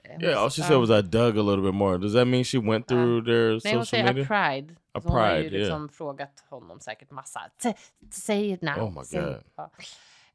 Eh, 0.05 0.23
yeah, 0.23 0.43
all 0.43 0.51
she 0.51 0.63
said 0.63 0.79
was 0.79 0.91
I 0.91 1.03
dug 1.03 1.39
a 1.39 1.43
little 1.43 1.63
bit 1.63 1.75
more. 1.75 1.99
Does 1.99 2.13
that 2.15 2.27
mean 2.27 2.45
she 2.45 2.59
went 2.59 2.89
through 2.89 3.25
their 3.25 3.61
Nej, 3.65 3.75
hon 3.75 3.87
social 3.87 3.87
säger 3.87 4.05
media? 4.05 4.23
a 4.25 4.27
pride. 4.27 4.75
A 4.93 5.01
Så 5.01 5.09
hon 5.09 5.19
har 5.21 5.37
ju 5.37 5.43
pride, 5.43 5.59
liksom 5.59 5.89
frågat 5.89 6.45
honom 6.51 6.81
säkert 6.81 7.11
massa. 7.11 7.41
"T- 7.63 7.75
Say 8.11 8.53
it 8.53 8.63
now. 8.63 8.75
Oh 8.79 8.91
my 8.99 9.05
say 9.05 9.21
it." 9.21 9.27
God. 9.27 9.43
Ja. 9.57 9.71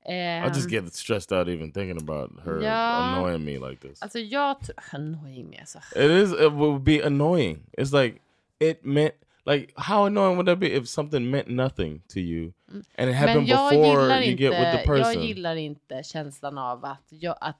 I 0.08 0.48
just 0.48 0.66
Ehm, 0.66 0.86
get 0.86 0.94
stressed 0.94 1.38
out 1.38 1.48
even 1.50 1.72
thinking 1.72 1.98
about 2.02 2.32
her 2.46 2.62
Ja. 2.64 3.16
annoying 3.16 3.46
me 3.46 3.70
like 3.70 3.88
this. 3.88 4.02
Alltså 4.02 4.20
jag... 4.20 4.58
Annoying 4.92 5.50
me 5.50 5.60
alltså. 5.60 5.80
It 5.96 6.12
is. 6.12 6.32
It 6.32 6.52
would 6.52 6.82
be 6.84 7.06
annoying. 7.06 7.66
It's 7.78 8.04
like 8.04 8.20
it 8.60 8.86
meant. 8.86 9.14
Like 9.46 9.74
how 9.76 10.06
annoying 10.06 10.36
would 10.36 10.46
that 10.48 10.60
be 10.60 10.68
if 10.78 10.88
something 10.88 11.30
meant 11.30 11.48
nothing 11.48 12.02
to 12.14 12.20
you 12.20 12.52
and 12.98 13.10
it 13.10 13.16
happened 13.16 13.48
before 13.48 14.22
you 14.24 14.36
get 14.36 14.50
with 14.52 14.62
the 14.62 14.80
inte, 14.80 14.92
jag 14.92 15.06
person? 15.06 15.24
gillar 15.24 15.56
inte 15.56 16.04
känslan 16.04 16.58
av 16.58 16.86
att, 16.86 17.04
jag, 17.10 17.38
att 17.42 17.60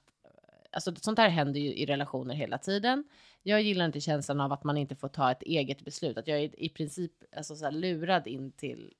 alltså 0.72 0.94
sånt 1.00 1.18
här 1.18 1.28
händer 1.28 1.60
ju 1.60 1.74
i 1.74 1.86
relationer 1.86 2.34
hela 2.34 2.58
tiden. 2.58 3.04
Jag 3.42 3.62
gillar 3.62 3.84
inte 3.84 4.00
känslan 4.00 4.40
av 4.40 4.52
att 4.52 4.64
man 4.64 4.76
inte 4.76 4.94
får 4.96 5.08
ta 5.08 5.30
ett 5.30 5.42
eget 5.42 5.84
beslut. 5.84 6.18
Att 6.18 6.28
jag 6.28 6.38
är 6.38 6.60
i 6.62 6.68
princip 6.68 7.12
alltså 7.36 7.56
så 7.56 7.70
lurad 7.70 8.26
in 8.26 8.52
till 8.52 8.92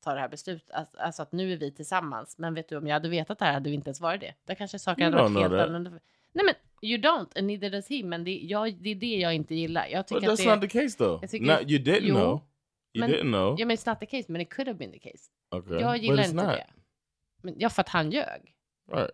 ta 0.00 0.14
det 0.14 0.20
här 0.20 0.28
beslutet. 0.28 0.70
Alltså, 0.70 0.98
alltså 0.98 1.22
att 1.22 1.32
nu 1.32 1.52
är 1.52 1.56
vi 1.56 1.72
tillsammans. 1.72 2.38
Men 2.38 2.54
vet 2.54 2.68
du, 2.68 2.76
om 2.76 2.86
jag 2.86 2.94
hade 2.94 3.08
vetat 3.08 3.38
det 3.38 3.44
här 3.44 3.52
hade 3.52 3.70
vi 3.70 3.74
inte 3.74 3.88
ens 3.88 4.00
varit 4.00 4.20
det. 4.20 4.34
Där 4.44 4.54
kanske 4.54 4.78
saker 4.78 5.04
hade 5.04 5.16
don't 5.16 5.32
varit 5.34 5.50
helt 5.50 5.54
annorlunda. 5.62 5.90
Nej 6.32 6.44
men 6.44 6.54
you 6.82 6.98
don't 7.02 7.38
and 7.38 7.46
neither 7.46 7.70
does 7.70 7.88
he. 7.90 8.02
Men 8.04 8.24
det, 8.24 8.38
jag, 8.38 8.74
det 8.74 8.90
är 8.90 8.94
det 8.94 9.16
jag 9.16 9.34
inte 9.34 9.54
gillar. 9.54 9.86
Jag 9.86 10.00
But 10.00 10.06
tycker 10.06 10.32
att 10.32 10.38
that's 10.38 10.44
det, 10.44 10.54
not 10.56 10.70
the 10.70 10.80
case 10.82 10.98
though. 10.98 11.20
Not, 11.22 11.70
you 11.70 11.78
didn't 11.84 11.98
Jo, 12.02 12.14
know. 12.14 12.40
You 12.92 13.00
men- 13.06 13.10
didn't 13.10 13.22
know. 13.32 13.56
Ja 13.58 13.66
men 13.66 13.76
it's 13.76 13.88
not 13.90 14.00
the 14.00 14.06
case. 14.06 14.32
Men 14.32 14.40
it 14.40 14.50
could 14.54 14.68
have 14.68 14.78
been 14.78 14.92
the 14.92 14.98
case. 14.98 15.30
okay. 15.50 15.80
Jag 15.80 15.92
But 15.92 16.02
gillar 16.02 16.22
inte 16.24 16.34
not. 16.36 16.46
det. 16.46 16.66
Men, 17.42 17.54
ja, 17.58 17.68
för 17.70 17.80
att 17.80 17.88
han 17.88 18.10
ljög. 18.10 18.54
Right. 18.92 19.10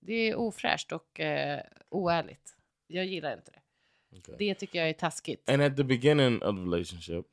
Det 0.00 0.12
är 0.14 0.34
ofräscht 0.34 0.92
och 0.92 1.20
eh, 1.20 1.60
oärligt. 1.88 2.56
Jag 2.86 3.06
gillar 3.06 3.32
inte 3.36 3.50
det. 3.50 3.60
Okay. 4.18 4.34
Det 4.38 4.54
tycker 4.54 4.78
jag 4.78 4.88
är 4.88 4.92
taskigt. 4.92 5.50
And 5.50 5.62
at 5.62 5.76
the 5.76 5.84
beginning 5.84 6.42
of 6.42 6.56
the 6.56 6.62
relationship, 6.62 7.26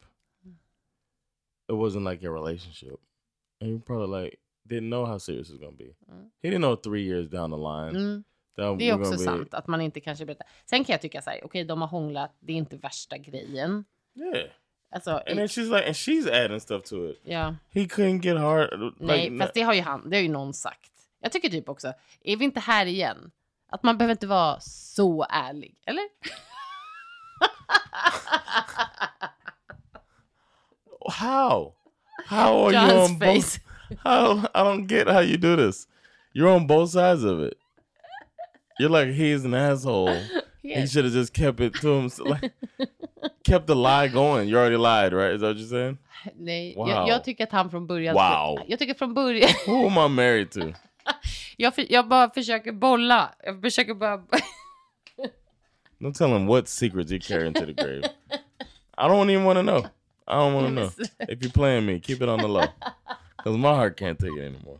it 1.69 1.75
wasn't 1.75 2.11
like 2.11 2.27
a 2.27 2.31
relationship. 2.31 2.99
And 3.61 3.69
you 3.69 3.79
probably 3.79 4.23
like 4.23 4.37
didn't 4.69 4.89
know 4.89 5.05
how 5.05 5.19
serious 5.19 5.49
it 5.49 5.53
was 5.53 5.61
gonna 5.61 5.77
be. 5.77 5.95
He 6.41 6.49
didn't 6.49 6.61
know 6.61 6.75
three 6.75 7.03
years 7.03 7.29
down 7.29 7.51
the 7.51 7.57
line 7.57 7.95
Mm, 8.57 8.77
det 8.77 8.89
är 8.89 8.93
också 9.01 9.11
be 9.11 9.17
sant 9.17 9.53
att 9.53 9.67
man 9.67 9.81
inte 9.81 9.99
kanske 9.99 10.25
berättar. 10.25 10.47
Sen 10.65 10.83
kan 10.85 10.93
jag 10.93 11.01
tycka 11.01 11.21
så 11.21 11.29
här, 11.29 11.45
okej 11.45 11.63
de 11.63 11.81
har 11.81 11.87
hånglat, 11.87 12.35
det 12.39 12.53
är 12.53 12.57
inte 12.57 12.77
värsta 12.77 13.17
grejen. 13.17 13.85
Yeah. 14.15 14.49
Alltså, 14.91 15.11
And 15.11 15.25
then 15.37 15.47
she's 15.47 15.69
like 15.75 15.85
and 15.85 15.95
she's 15.95 16.45
adding 16.45 16.59
stuff 16.59 16.83
to 16.83 17.09
it. 17.09 17.19
ja, 17.23 17.55
He 17.71 17.81
couldn't 17.81 18.21
get 18.21 18.37
hard 18.37 18.79
like, 18.79 18.95
nej, 18.99 19.39
fast 19.39 19.53
det 19.53 19.61
har 19.61 19.73
ju 19.73 19.81
han, 19.81 20.09
det 20.09 20.15
har 20.17 20.21
ju 20.21 20.29
någon 20.29 20.53
sagt. 20.53 20.91
Jag 21.19 21.31
tycker 21.31 21.49
typ 21.49 21.69
också, 21.69 21.93
är 22.21 22.37
vi 22.37 22.45
inte 22.45 22.59
här 22.59 22.85
igen? 22.85 23.31
Att 23.69 23.83
man 23.83 23.97
behöver 23.97 24.11
inte 24.11 24.27
vara 24.27 24.59
så 24.59 25.25
ärlig, 25.29 25.77
eller? 25.85 26.03
How? 31.09 31.73
How 32.25 32.65
are 32.65 32.71
John's 32.71 32.91
you 32.91 32.99
on 32.99 33.19
face. 33.19 33.57
both? 33.57 33.97
How 34.03 34.49
I 34.55 34.63
don't 34.63 34.87
get 34.87 35.07
how 35.07 35.19
you 35.19 35.37
do 35.37 35.55
this. 35.55 35.87
You're 36.33 36.49
on 36.49 36.65
both 36.67 36.89
sides 36.89 37.23
of 37.23 37.39
it. 37.39 37.57
You're 38.79 38.89
like 38.89 39.09
he's 39.09 39.45
an 39.45 39.53
asshole. 39.53 40.17
He 40.65 40.87
should 40.87 41.05
have 41.05 41.13
just 41.13 41.31
kept 41.31 41.59
it 41.59 41.75
to 41.75 41.87
himself. 42.01 42.27
Like, 42.27 42.51
kept 43.43 43.67
the 43.67 43.75
lie 43.75 44.07
going. 44.07 44.49
You 44.49 44.57
already 44.57 44.77
lied, 44.77 45.13
right? 45.13 45.33
Is 45.35 45.41
that 45.41 45.49
what 45.49 45.57
you're 45.57 45.67
saying? 45.67 45.97
Nej, 46.39 46.73
Wow. 46.75 46.89
jag, 46.89 47.07
jag 47.07 47.23
tycker 47.23 47.43
att 47.43 47.51
han 47.51 47.69
från 47.69 47.87
början... 47.87 48.15
Wow. 48.15 48.59
Jag 48.67 48.79
tycker 48.79 48.93
från 48.93 49.13
början... 49.13 49.49
Who 49.67 49.87
am 49.87 50.11
I 50.11 50.15
married 50.15 50.51
to? 50.51 50.59
jag, 51.57 51.73
jag 51.89 52.07
bara 52.07 52.29
försöker 52.29 52.71
bolla. 52.71 53.35
Jag 53.43 53.61
försöker 53.61 53.93
bara... 53.93 54.17
Don't 55.99 56.13
tell 56.13 56.29
him 56.33 56.47
what 56.47 56.67
secrets 56.67 57.11
you 57.11 57.19
carry 57.19 57.47
into 57.47 57.65
the 57.65 57.73
grave. 57.73 58.09
I 58.97 59.07
don't 59.07 59.29
even 59.29 59.43
want 59.43 59.57
to 59.57 59.63
know. 59.63 59.85
I 60.27 60.33
don't 60.33 60.53
want 60.53 60.67
to 60.67 60.73
know. 60.73 60.89
If 61.19 61.41
you're 61.41 61.51
playing 61.51 61.85
me, 61.85 61.99
keep 61.99 62.21
it 62.21 62.29
on 62.29 62.39
the 62.39 62.47
low. 62.47 62.65
Because 63.37 63.59
my 63.59 63.75
heart 63.75 63.99
can't 63.99 64.17
take 64.19 64.33
it 64.33 64.43
anymore. 64.43 64.79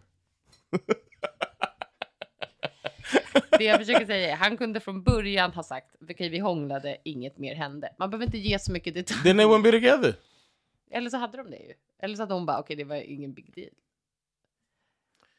Det 3.57 3.63
jag 3.63 3.79
försöker 3.79 4.05
säga 4.05 4.31
är, 4.31 4.35
han 4.35 4.57
kunde 4.57 4.79
från 4.79 5.03
början 5.03 5.51
ha 5.51 5.63
sagt, 5.63 5.95
okej 6.09 6.29
vi 6.29 6.39
hånglade, 6.39 6.97
inget 7.03 7.37
mer 7.37 7.55
hände. 7.55 7.89
Man 7.97 8.09
behöver 8.09 8.25
inte 8.25 8.37
ge 8.37 8.59
så 8.59 8.71
mycket 8.71 8.93
detaljer. 8.93 9.23
Then 9.23 9.37
they 9.37 9.45
wouldn't 9.45 9.63
be 9.63 9.71
together. 9.71 10.15
Eller 10.91 11.09
så 11.09 11.17
hade 11.17 11.37
de 11.37 11.49
det 11.51 11.57
ju. 11.57 11.73
Eller 11.99 12.15
så 12.15 12.21
hade 12.21 12.33
hon 12.33 12.45
bara, 12.45 12.59
okej 12.59 12.75
det 12.75 12.83
var 12.83 12.95
ingen 12.95 13.33
big 13.33 13.53
deal. 13.55 13.69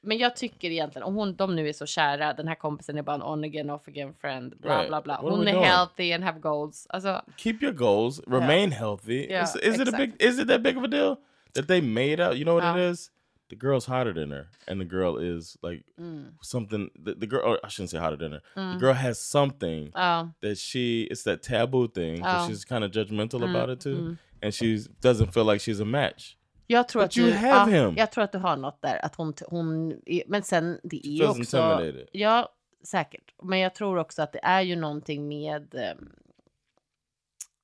Men 0.06 0.18
jag 0.18 0.36
tycker 0.36 0.70
egentligen, 0.70 1.08
om 1.08 1.14
hon, 1.14 1.34
de 1.36 1.56
nu 1.56 1.68
är 1.68 1.72
så 1.72 1.86
kära, 1.86 2.32
den 2.32 2.48
här 2.48 2.54
kompisen 2.54 2.98
är 2.98 3.02
bara 3.02 3.14
en 3.16 3.22
on 3.22 3.44
again, 3.44 3.70
off 3.70 3.88
again 3.88 4.14
friend, 4.20 4.54
bla 4.58 4.76
Right. 4.78 4.88
bla 4.88 5.02
bla. 5.02 5.16
Hon 5.16 5.48
är 5.48 5.52
doing? 5.52 5.64
healthy 5.64 6.12
and 6.12 6.24
have 6.24 6.40
goals. 6.40 6.86
Alltså, 6.90 7.22
Keep 7.36 7.62
your 7.62 7.72
goals. 7.74 8.20
Remain 8.26 8.70
healthy. 8.72 9.26
Yeah, 9.30 9.44
is, 9.44 9.56
is 9.56 9.80
it 9.80 9.88
a 9.94 9.96
big? 9.98 10.12
Is 10.22 10.38
it 10.38 10.48
that 10.48 10.62
big 10.62 10.76
of 10.76 10.84
a 10.84 10.88
deal 10.88 11.16
that 11.54 11.68
they 11.68 11.80
made 11.80 12.20
out? 12.28 12.36
You 12.36 12.44
know 12.44 12.54
what 12.54 12.64
Ja. 12.64 12.76
it 12.78 12.90
is? 12.92 13.10
The 13.48 13.56
girl's 13.56 13.86
hotter 13.86 14.12
than 14.12 14.30
her, 14.32 14.46
and 14.68 14.80
the 14.80 14.84
girl 14.84 15.18
is 15.18 15.56
like 15.62 15.84
mm, 16.00 16.24
something. 16.42 16.90
The, 17.04 17.14
the 17.14 17.26
girl, 17.28 17.42
or 17.44 17.58
I 17.64 17.68
shouldn't 17.68 17.90
say 17.90 17.98
hotter 17.98 18.16
than 18.18 18.32
her. 18.32 18.42
The 18.54 18.78
girl 18.80 18.92
has 18.94 19.20
something 19.20 19.90
ja. 19.94 20.26
that 20.40 20.58
she. 20.58 21.06
It's 21.10 21.22
that 21.22 21.42
taboo 21.42 21.86
thing. 21.88 22.22
Oh. 22.24 22.46
She's 22.48 22.64
kind 22.64 22.82
of 22.84 22.90
judgmental 22.90 23.40
Mm, 23.40 23.50
about 23.50 23.70
it 23.70 23.80
too, 23.80 23.96
mm. 23.96 24.18
and 24.42 24.52
she 24.54 24.78
doesn't 25.00 25.32
feel 25.32 25.44
like 25.44 25.60
she's 25.60 25.78
a 25.80 25.84
match. 25.84 26.36
Jag 26.66 26.88
tror 26.88 27.02
But 27.02 27.06
att 27.10 27.16
you 27.16 27.30
du, 27.30 27.36
have 27.36 27.76
ja, 27.76 27.86
him. 27.86 27.94
Jag 27.96 28.12
tror 28.12 28.24
att 28.24 28.32
du 28.32 28.38
har 28.38 28.56
något 28.56 28.82
där. 28.82 29.04
Att 29.04 29.14
hon, 29.14 29.34
hon 29.48 30.00
men 30.26 30.42
sen 30.42 30.80
det 30.82 31.06
är 31.06 31.10
ju 31.10 31.26
också... 31.28 31.80
Ja, 32.12 32.48
säkert. 32.84 33.34
Men 33.42 33.58
jag 33.58 33.74
tror 33.74 33.98
också 33.98 34.22
att 34.22 34.32
det 34.32 34.40
är 34.42 34.60
ju 34.60 34.76
någonting 34.76 35.28
med... 35.28 35.74
ehm, 35.74 36.12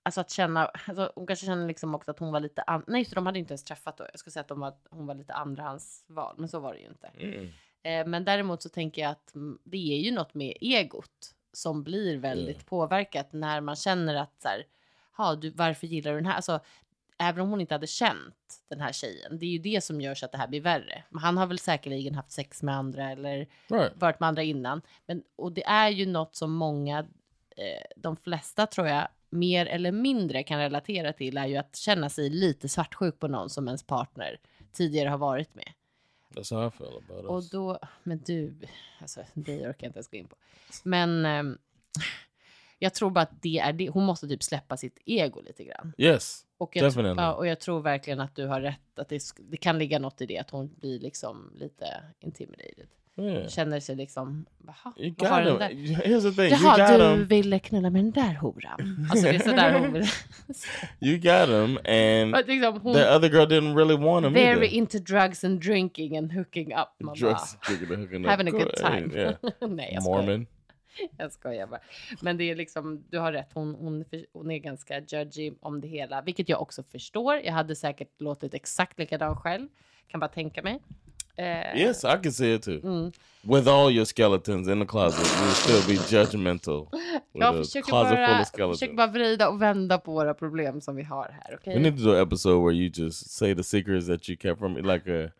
Alltså 0.05 0.21
att 0.21 0.31
känna, 0.31 0.67
alltså 0.67 1.12
hon 1.15 1.27
kanske 1.27 1.47
känner 1.47 1.67
liksom 1.69 1.95
också 1.95 2.11
att 2.11 2.19
hon 2.19 2.33
var 2.33 2.41
lite, 2.41 2.62
an- 2.62 2.85
nej 2.87 3.05
så 3.05 3.15
de 3.15 3.27
hade 3.27 3.38
inte 3.38 3.53
ens 3.53 3.65
träffat 3.65 3.97
då. 3.97 4.05
Jag 4.12 4.19
skulle 4.19 4.33
säga 4.33 4.41
att 4.41 4.49
de 4.49 4.61
var, 4.61 4.75
hon 4.91 5.07
var 5.07 5.15
lite 5.15 5.33
andrahandsval, 5.35 6.35
men 6.38 6.49
så 6.49 6.61
var 6.61 6.73
det 6.75 6.81
ju 6.81 6.87
inte. 6.87 7.07
Mm. 7.07 7.49
Eh, 7.83 8.07
men 8.11 8.25
däremot 8.25 8.62
så 8.62 8.69
tänker 8.69 9.03
jag 9.03 9.11
att 9.11 9.35
mm, 9.35 9.59
det 9.65 9.77
är 9.77 9.99
ju 10.01 10.11
något 10.11 10.35
med 10.35 10.57
egot 10.61 11.35
som 11.53 11.83
blir 11.83 12.19
väldigt 12.19 12.57
Mm. 12.57 12.65
påverkat 12.67 13.33
när 13.33 13.61
man 13.61 13.77
känner 13.77 14.15
att 14.15 14.43
så 14.43 14.49
här, 14.49 14.67
ha, 15.17 15.35
du, 15.35 15.51
varför 15.51 15.87
gillar 15.87 16.11
du 16.11 16.17
den 16.17 16.27
här? 16.27 16.37
Alltså, 16.37 16.61
även 17.23 17.41
om 17.43 17.51
hon 17.51 17.61
inte 17.61 17.75
hade 17.75 17.87
känt 17.87 18.37
den 18.69 18.81
här 18.81 18.93
tjejen, 18.93 19.39
det 19.39 19.47
är 19.47 19.51
ju 19.51 19.59
det 19.59 19.81
som 19.85 20.01
gör 20.01 20.15
så 20.15 20.25
att 20.25 20.33
det 20.33 20.39
här 20.39 20.49
blir 20.49 20.61
värre. 20.61 21.05
Men 21.11 21.23
han 21.23 21.37
har 21.37 21.47
väl 21.47 21.59
säkerligen 21.59 22.15
haft 22.15 22.31
sex 22.31 22.63
med 22.63 22.75
andra 22.77 23.11
eller 23.11 23.49
Right. 23.69 23.93
varit 23.97 24.21
med 24.21 24.29
andra 24.29 24.43
innan. 24.43 24.83
Men, 25.07 25.23
och 25.37 25.53
det 25.53 25.65
är 25.65 25.89
ju 25.89 26.07
något 26.07 26.37
som 26.37 26.53
många, 26.53 26.99
eh, 27.57 27.83
de 27.97 28.17
flesta 28.17 28.67
tror 28.67 28.87
jag, 28.87 29.09
mer 29.31 29.67
eller 29.67 29.93
mindre 29.93 30.43
kan 30.43 30.59
relatera 30.59 31.13
till 31.13 31.37
är 31.39 31.47
ju 31.47 31.57
att 31.57 31.77
känna 31.77 32.09
sig 32.11 32.31
lite 32.31 32.69
svartsjuk 32.69 33.19
på 33.19 33.29
någon 33.29 33.51
som 33.51 33.67
ens 33.69 33.83
partner 33.83 34.41
tidigare 34.73 35.09
har 35.09 35.19
varit 35.19 35.55
med. 35.55 35.73
That's 36.35 36.55
how 36.55 36.67
I 36.69 36.71
feel 36.71 36.97
about 37.09 37.25
Och 37.25 37.37
us. 37.39 37.51
då, 37.51 37.79
men 38.03 38.19
du, 38.27 38.55
alltså 39.01 39.21
det 39.35 39.53
orkar 39.61 39.77
jag 39.87 39.89
inte 39.89 39.99
ens 39.99 40.09
gå 40.11 40.17
in 40.17 40.27
på. 40.29 40.37
Men 40.85 41.25
ehm, 41.27 41.59
jag 42.83 42.95
tror 42.95 43.11
bara 43.11 43.21
att 43.23 43.42
det 43.42 43.59
är 43.59 43.73
det, 43.73 43.88
hon 43.88 44.05
måste 44.05 44.29
typ 44.29 44.42
släppa 44.42 44.77
sitt 44.77 44.99
ego 45.07 45.40
lite 45.40 45.64
grann. 45.64 45.92
yes. 45.99 46.42
Och 46.59 46.77
jag, 46.77 46.85
Definitely. 46.85 47.23
ja, 47.23 47.33
och 47.35 47.47
jag 47.47 47.61
tror 47.61 47.81
verkligen 47.81 48.21
att 48.21 48.37
du 48.37 48.47
har 48.47 48.61
rätt, 48.61 48.99
att 48.99 49.09
det, 49.09 49.23
det 49.51 49.57
kan 49.57 49.79
ligga 49.79 49.99
något 49.99 50.21
i 50.21 50.27
det, 50.27 50.38
att 50.38 50.51
hon 50.51 50.75
blir 50.81 51.01
liksom 51.01 51.53
lite 51.55 51.87
intimidated. 52.21 52.87
Yeah. 53.16 53.49
Känner 53.49 53.81
sig 53.81 53.97
liksom, 53.97 54.47
jaha, 54.66 54.92
vad 55.18 55.31
har 55.31 55.42
den 55.42 55.59
där? 55.59 55.68
Here's 56.05 56.23
the 56.23 56.42
thing. 56.42 56.51
Jaha, 56.64 56.99
du 56.99 57.05
him. 57.05 57.27
ville 57.27 57.59
knulla 57.59 57.90
med 57.90 58.05
den 58.05 58.11
där 58.12 58.35
horan. 58.35 59.07
Alltså 59.11 59.27
det 59.27 59.35
är 59.35 59.38
sådär 59.38 59.79
hon 59.79 59.92
vill. 59.92 60.03
You 61.01 61.16
got 61.18 61.49
him, 61.49 61.79
and 61.85 62.35
Att 62.35 62.47
liksom, 62.47 62.81
hon 62.81 62.95
the 62.95 63.09
other 63.09 63.29
girl 63.31 63.47
didn't 63.47 63.77
really 63.77 63.97
want 64.05 64.27
him 64.27 64.33
very 64.33 64.64
either. 64.66 64.77
into 64.77 64.99
drugs 64.99 65.45
and 65.45 65.61
drinking 65.61 66.16
and 66.16 66.33
hooking 66.33 66.73
up. 66.75 66.88
Man 67.01 67.14
Drugs, 67.14 67.57
drinking 67.66 67.92
and 67.92 68.03
hooking 68.03 68.25
up. 68.25 68.31
having 68.31 68.49
a 68.49 68.51
Go- 68.51 68.59
good 68.59 68.75
time. 68.77 69.11
Yeah. 69.14 69.35
Nej, 69.71 69.90
jag 69.95 70.03
skojar. 70.03 70.47
Jag 71.19 71.33
skojar 71.33 71.67
bara. 71.67 71.81
Men 72.21 72.37
det 72.37 72.45
är 72.51 72.57
liksom, 72.57 73.05
du 73.11 73.19
har 73.19 73.33
rätt, 73.33 73.51
hon, 73.55 73.75
hon, 73.75 74.05
hon 74.33 74.51
är 74.51 74.59
ganska 74.59 75.01
judgy 75.01 75.53
om 75.61 75.81
det 75.81 75.89
hela, 75.89 76.23
vilket 76.23 76.49
jag 76.49 76.63
också 76.63 76.83
förstår. 76.83 77.37
Jag 77.45 77.53
hade 77.53 77.77
säkert 77.77 78.21
låtit 78.21 78.55
exakt 78.55 78.99
likadan 78.99 79.37
själv, 79.37 79.69
kan 80.09 80.21
bara 80.21 80.29
tänka 80.29 80.63
mig. 80.63 80.81
Eh, 81.37 81.77
Yes, 81.81 82.05
I 82.05 82.19
can 82.23 82.33
see 82.33 82.55
it 82.55 82.63
too. 82.63 82.81
Mm. 82.85 83.13
With 83.43 83.69
all 83.69 83.91
your 83.91 84.05
skeletons 84.05 84.69
in 84.69 84.81
the 84.81 84.87
closet, 84.87 85.27
you 85.27 85.47
will 85.47 85.55
still 85.55 85.97
be 85.97 86.17
judgmental. 86.17 86.89
Jag 87.33 87.57
försöker 87.57 87.93
bara, 87.93 88.73
försöker 88.73 88.95
bara 88.95 89.07
vrida 89.07 89.49
och 89.49 89.63
vända 89.63 89.99
på 89.99 90.13
våra 90.13 90.35
problem 90.35 90.81
som 90.81 90.97
vi 90.97 91.03
har 91.03 91.37
här, 91.41 91.55
okej? 91.61 91.75
We 91.75 91.81
need 91.81 91.97
to 91.99 92.05
do 92.05 92.13
an 92.15 92.23
episode 92.27 92.65
where 92.65 92.73
you 92.73 92.91
just 92.95 93.31
say 93.31 93.55
the 93.55 93.63
secrets 93.63 94.07
that 94.07 94.29
you 94.29 94.37
kept 94.37 94.59
from 94.59 94.73
me, 94.73 94.81
like 94.83 95.25
a 95.25 95.31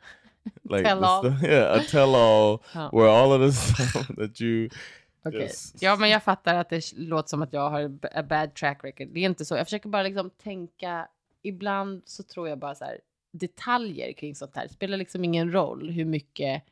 like 0.71 0.85
Tell 0.89 1.05
all. 1.05 1.27
yeah, 1.43 1.79
a 1.79 1.83
tell 1.91 2.15
all 2.15 2.59
where 2.93 3.09
all 3.09 3.33
of 3.33 3.41
the 3.41 3.53
stuff 3.53 4.09
that 4.17 4.41
you 4.41 4.69
Okej. 5.25 5.41
Yes. 5.41 5.83
Ja, 5.83 5.97
men 5.97 6.11
jag 6.11 6.23
fattar 6.23 6.55
att 6.55 6.71
det 6.71 6.93
låter 6.97 7.29
som 7.29 7.43
att 7.43 7.53
jag 7.53 7.71
har 7.71 7.99
a 8.15 8.23
bad 8.23 8.55
track 8.55 8.85
record. 8.85 9.09
Det 9.09 9.21
är 9.21 9.25
inte 9.25 9.45
så. 9.45 9.57
Jag 9.57 9.67
försöker 9.67 9.89
bara 9.89 10.03
liksom 10.03 10.31
tänka. 10.31 11.09
Ibland 11.43 12.03
så 12.07 12.23
tror 12.23 12.49
jag 12.49 12.59
bara 12.59 12.75
så 12.75 12.85
här 12.85 13.01
detaljer 13.33 14.13
kring 14.13 14.35
sånt 14.35 14.57
här. 14.57 14.63
Det 14.63 14.73
spelar 14.73 14.97
liksom 14.97 15.25
ingen 15.25 15.53
roll 15.53 15.91
hur 15.91 16.05
mycket 16.05 16.63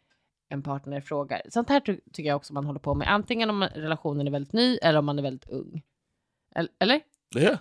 en 0.48 0.62
partner 0.62 1.00
frågar. 1.00 1.42
Sånt 1.48 1.68
här 1.68 1.80
ty- 1.80 2.00
tycker 2.12 2.28
jag 2.28 2.36
också 2.36 2.52
man 2.52 2.64
håller 2.66 2.80
på 2.80 2.94
med. 2.94 3.12
Antingen 3.12 3.50
om 3.50 3.62
relationen 3.62 4.26
är 4.26 4.30
väldigt 4.30 4.52
ny 4.52 4.76
eller 4.76 4.98
om 4.98 5.04
man 5.04 5.18
är 5.18 5.22
väldigt 5.22 5.50
ung. 5.50 5.82
Eller? 6.54 6.70
eller? 6.78 7.00
yeah. 7.36 7.58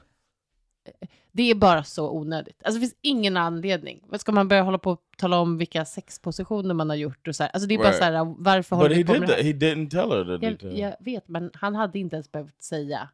Det 1.40 1.52
är 1.52 1.56
bara 1.56 1.84
så 1.84 2.12
onödigt. 2.12 2.64
Alltså 2.64 2.80
det 2.80 2.88
finns 2.88 2.98
ingen 3.02 3.38
anledning. 3.38 4.04
Ska 4.14 4.32
man 4.32 4.48
börja 4.48 4.62
hålla 4.62 4.78
på 4.78 4.92
och 4.92 5.02
tala 5.18 5.40
om 5.40 5.58
vilka 5.58 5.86
sexpositioner 5.86 6.74
man 6.74 6.90
har 6.90 6.96
gjort 6.96 7.28
och 7.28 7.36
så 7.36 7.44
här. 7.44 7.50
Alltså 7.54 7.68
det 7.68 7.74
är 7.74 7.78
bara 7.78 7.88
Right. 7.88 7.98
så 7.98 8.04
här, 8.04 8.36
varför 8.38 8.76
håller 8.76 8.90
But 8.90 8.98
he 8.98 9.04
vi 9.04 9.14
på 9.14 9.20
med 9.20 9.30
det 9.30 9.36
här? 9.36 9.44
He 9.44 9.52
didn't 9.52 9.90
tell 9.90 10.10
her 10.10 10.38
that. 10.38 10.44
Jag, 10.44 10.58
did. 10.58 10.80
jag 10.80 10.96
vet, 11.00 11.28
men 11.28 11.52
han 11.54 11.76
hade 11.76 12.00
inte 12.00 12.16
ens 12.16 12.32
behövt 12.32 12.62
säga 12.62 13.10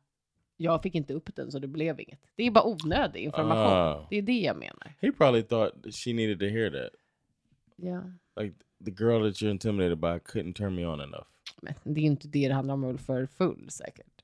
jag 0.58 0.84
fick 0.84 0.96
inte 0.96 1.14
upp 1.14 1.36
den 1.36 1.52
så 1.52 1.60
det 1.60 1.68
blev 1.68 2.00
inget. 2.00 2.20
Det 2.36 2.44
är 2.44 2.52
bara 2.52 2.64
onödig 2.64 3.24
information. 3.24 3.74
Ah. 3.74 4.08
Det 4.10 4.18
är 4.18 4.22
det 4.22 4.40
jag 4.40 4.58
menar. 4.58 4.94
He 5.02 5.12
probably 5.12 5.44
thought 5.44 5.96
she 5.96 6.14
needed 6.14 6.40
to 6.40 6.46
hear 6.46 6.70
that. 6.72 6.92
Ja. 7.76 8.02
Like 8.44 8.56
the 8.86 8.92
girl 8.92 9.32
that 9.32 9.42
you're 9.42 9.52
intimidated 9.52 9.98
by 9.98 10.08
couldn't 10.08 10.54
turn 10.54 10.76
me 10.76 10.86
on 10.86 11.02
enough. 11.02 11.28
Men 11.62 11.74
det 11.84 12.00
är 12.00 12.06
inte 12.06 12.28
det 12.28 12.48
det 12.48 12.54
handlar 12.54 12.74
om 12.74 12.98
för 12.98 13.26
full 13.26 13.70
säkert. 13.70 14.22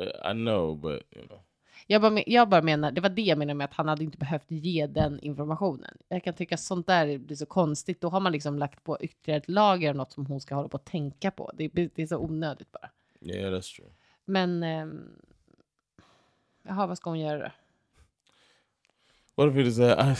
Uh, 0.00 0.30
I 0.30 0.32
know, 0.32 0.80
but 0.80 1.02
you 1.16 1.26
know. 1.26 1.40
Jag 1.86 2.02
bara, 2.02 2.22
jag 2.26 2.48
bara 2.48 2.62
menar, 2.62 2.92
det 2.92 3.00
var 3.00 3.08
det 3.08 3.22
jag 3.22 3.38
menar 3.38 3.54
med 3.54 3.64
att 3.64 3.74
han 3.74 3.88
hade 3.88 4.04
inte 4.04 4.18
behövt 4.18 4.50
ge 4.50 4.86
den 4.86 5.20
informationen. 5.20 5.96
Jag 6.08 6.24
kan 6.24 6.34
tycka 6.34 6.56
sånt 6.56 6.86
där 6.86 7.18
blir 7.18 7.36
så 7.36 7.46
konstigt. 7.46 8.00
Då 8.00 8.08
har 8.08 8.20
man 8.20 8.32
liksom 8.32 8.58
lagt 8.58 8.84
på 8.84 8.98
ytterligare 9.00 9.38
ett 9.40 9.48
lager 9.48 9.90
av 9.90 9.96
något 9.96 10.12
som 10.12 10.26
hon 10.26 10.40
ska 10.40 10.54
hålla 10.54 10.68
på 10.68 10.76
att 10.76 10.84
tänka 10.84 11.30
på. 11.30 11.50
Det, 11.54 11.64
är- 11.64 11.90
det 11.94 12.02
är 12.02 12.06
så 12.06 12.18
onödigt 12.18 12.72
bara. 12.72 12.90
Yeah, 13.20 13.52
that's 13.54 13.76
true. 13.76 13.88
Men, 14.24 14.62
ehm, 14.62 15.08
jaha, 16.62 16.86
vad 16.86 16.96
ska 16.98 17.10
hon 17.10 17.20
göra 17.20 17.38
då? 17.38 17.50
What 19.34 19.50
if 19.50 19.54
he 19.56 19.62
just 19.62 19.76
said, 19.76 19.98
I, 19.98 20.12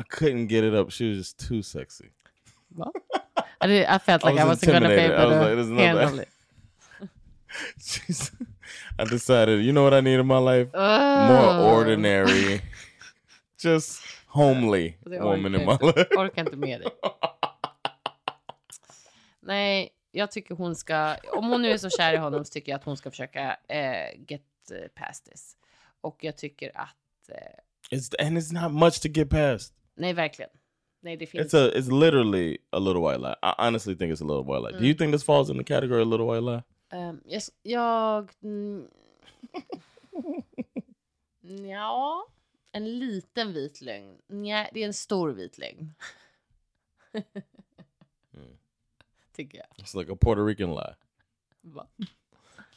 I 0.00 0.02
couldn't 0.02 0.46
get 0.48 0.64
it 0.64 0.74
up. 0.74 0.92
She 0.92 1.08
was 1.08 1.16
just 1.16 1.48
too 1.48 1.62
sexy. 1.62 2.04
Va? 2.68 2.92
I, 3.60 3.66
did- 3.66 3.86
I 3.96 3.98
felt 3.98 4.24
I 4.24 4.26
like 4.30 4.42
I, 4.42 4.44
was 4.44 4.58
wasn't 4.62 4.72
gonna 4.72 4.88
be. 4.88 4.94
I 4.94 5.04
able 5.22 5.64
to 5.64 5.74
handle 5.82 6.22
it. 6.22 6.28
I 8.98 9.04
decided, 9.10 9.60
you 9.64 9.72
know 9.72 9.84
what 9.84 9.92
I 9.98 10.00
need 10.00 10.20
in 10.20 10.26
my 10.26 10.38
life? 10.38 10.70
More 10.74 11.50
Ugh. 11.50 11.78
ordinary, 11.78 12.60
just 13.64 14.02
homely 14.26 14.94
Det 15.06 15.20
woman 15.20 15.54
in 15.54 15.66
my 15.66 15.72
inte, 15.72 15.84
life. 15.86 16.08
orkar 16.16 16.42
inte 16.44 16.56
med 16.56 16.80
dig. 16.80 16.90
Nej, 19.40 19.90
jag 20.12 20.30
tycker 20.30 20.54
hon 20.54 20.76
ska, 20.76 21.16
om 21.32 21.44
hon 21.48 21.62
nu 21.62 21.70
är 21.70 21.78
så 21.78 21.90
kär 21.90 22.14
i 22.14 22.16
honom 22.16 22.44
så 22.44 22.50
tycker 22.52 22.72
jag 22.72 22.78
att 22.78 22.84
hon 22.84 22.96
ska 22.96 23.10
försöka 23.10 23.56
eh, 23.68 24.20
get 24.28 24.42
eh, 24.72 24.88
past 24.94 25.24
this. 25.24 25.56
Och 26.00 26.18
jag 26.20 26.36
tycker 26.36 26.70
att, 26.74 27.28
eh, 27.28 27.96
It's 27.96 28.26
and 28.26 28.38
it's 28.38 28.62
not 28.62 28.72
much 28.72 29.00
to 29.02 29.08
get 29.08 29.30
past. 29.30 29.74
nej 29.96 30.12
verkligen. 30.12 30.50
Nej, 31.02 31.16
det 31.16 31.26
finns. 31.26 31.54
It's 31.54 31.68
a 31.68 31.70
it's 31.74 32.00
literally 32.00 32.58
a 32.72 32.78
little 32.78 33.02
white 33.02 33.18
lie. 33.20 33.34
I 33.42 33.54
honestly 33.58 33.96
think 33.96 34.12
it's 34.12 34.22
a 34.22 34.26
little 34.26 34.44
white 34.44 34.60
lie. 34.72 34.78
Do 34.80 34.86
you 34.86 34.94
think 34.94 35.12
this 35.12 35.24
falls 35.24 35.50
in 35.50 35.56
the 35.58 35.64
category 35.64 36.02
of 36.02 36.08
little 36.08 36.26
white 36.26 36.42
lie? 36.42 36.62
Ehm, 36.90 37.20
jag, 37.24 37.42
jag 37.62 38.30
mm, 38.42 38.88
ja, 41.68 42.26
en 42.72 42.98
liten 42.98 43.52
vit 43.52 43.80
lögn. 43.80 44.18
Nej, 44.26 44.70
det 44.74 44.82
är 44.82 44.86
en 44.86 44.94
stor 44.94 45.30
vit 45.30 45.58
lögn. 45.58 45.94
Mm. 47.12 47.24
Tycker 49.32 49.58
jag. 49.58 49.66
It's 49.84 49.98
like 49.98 50.12
a 50.12 50.16
Puerto 50.20 50.44
Rican 50.46 50.70
lie. 50.70 50.94
Va? 51.60 51.86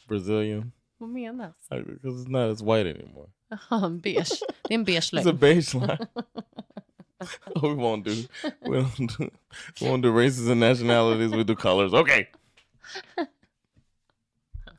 Brazilian. 0.08 0.71
Vad 0.97 1.10
menas? 1.10 1.56
Because 1.69 2.23
it's 2.23 2.30
not 2.30 2.52
as 2.52 2.62
white 2.62 2.89
anymore. 2.89 3.30
Jaha, 3.49 3.86
en 3.86 3.99
beige. 3.99 4.39
Det 4.67 4.73
är 4.73 4.78
en 4.80 4.84
beige 4.84 5.13
It's 5.13 5.19
a 5.19 5.23
lögn. 5.23 5.38
beige 5.38 5.73
lie. 5.73 5.97
oh, 7.56 7.62
we 7.76 7.76
won't 7.76 8.04
do 8.04 8.12
we 8.69 8.78
don't 8.78 9.17
do 9.17 9.30
we 9.82 9.88
won't 9.89 10.02
do 10.02 10.12
races 10.12 10.49
and 10.49 10.60
nationalities, 10.60 11.32
we 11.32 11.43
do 11.43 11.56
colors. 11.56 11.93
Okay. 11.93 12.28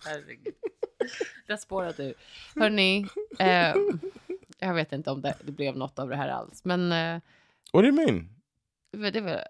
Herregud. 0.06 0.54
Det 1.46 1.52
har 1.52 1.56
spårat 1.56 2.00
ur. 2.00 2.14
Hörni, 2.56 3.06
ehm, 3.38 4.00
Jag 4.58 4.74
vet 4.74 4.92
inte 4.92 5.10
om 5.10 5.22
det, 5.22 5.34
det 5.44 5.52
blev 5.52 5.76
något 5.76 5.98
av 5.98 6.08
det 6.08 6.16
här 6.16 6.28
alls. 6.28 6.64
Men 6.64 6.92
uh, 6.92 7.20
What 7.72 7.82
do 7.84 7.88
you 7.88 7.92
mean? 7.92 8.28
det 9.12 9.20
var, 9.20 9.44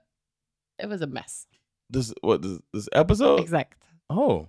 it 0.82 0.88
was 0.88 1.02
a 1.02 1.06
mess. 1.06 1.46
This 1.92 2.14
what 2.22 2.42
this, 2.42 2.58
this 2.72 2.88
episode? 2.92 3.42
Exakt. 3.42 3.78
Oh. 4.08 4.46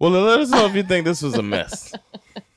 Well, 0.00 0.10
let 0.12 0.40
us 0.40 0.50
know 0.50 0.66
if 0.66 0.74
you 0.76 0.82
think 0.88 1.06
this 1.06 1.22
was 1.22 1.38
a 1.38 1.42
mess. 1.42 1.92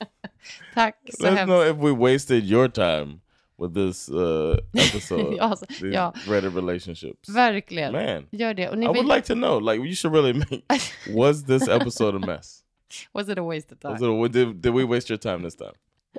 Tack 0.74 0.96
så 1.14 1.22
let 1.22 1.32
us 1.32 1.38
hemskt. 1.38 1.46
know 1.46 1.62
if 1.70 1.76
we 1.76 1.92
wasted 1.92 2.44
your 2.44 2.68
time 2.68 3.20
with 3.60 3.74
this 3.74 4.08
uh, 4.08 4.56
episode. 4.72 5.36
Ja, 5.36 5.56
så- 5.56 5.66
These 5.66 5.86
ja. 5.86 6.12
Reddit 6.28 6.56
relationships. 6.56 7.28
Verkligen. 7.28 7.92
Man, 7.92 8.26
Gör 8.30 8.54
det. 8.54 8.68
Och 8.68 8.74
I 8.74 8.78
ni 8.78 8.86
would 8.86 9.06
vet, 9.06 9.16
like 9.16 9.26
to 9.26 9.34
know. 9.34 9.60
Like, 9.60 9.86
you 9.86 9.94
should 9.94 10.14
really 10.14 10.32
make. 10.38 10.62
Was 11.14 11.44
this 11.44 11.68
episode 11.68 12.16
a 12.16 12.20
mess? 12.26 12.60
was 13.12 13.28
it 13.28 13.38
a 13.38 13.42
waste 13.42 13.74
of 13.74 13.80
time? 13.80 13.92
Was 14.20 14.28
it, 14.28 14.32
did, 14.32 14.56
did 14.62 14.74
we 14.74 14.84
waste 14.84 15.12
your 15.12 15.18
time 15.18 15.42
this 15.42 15.56
time? 15.56 15.72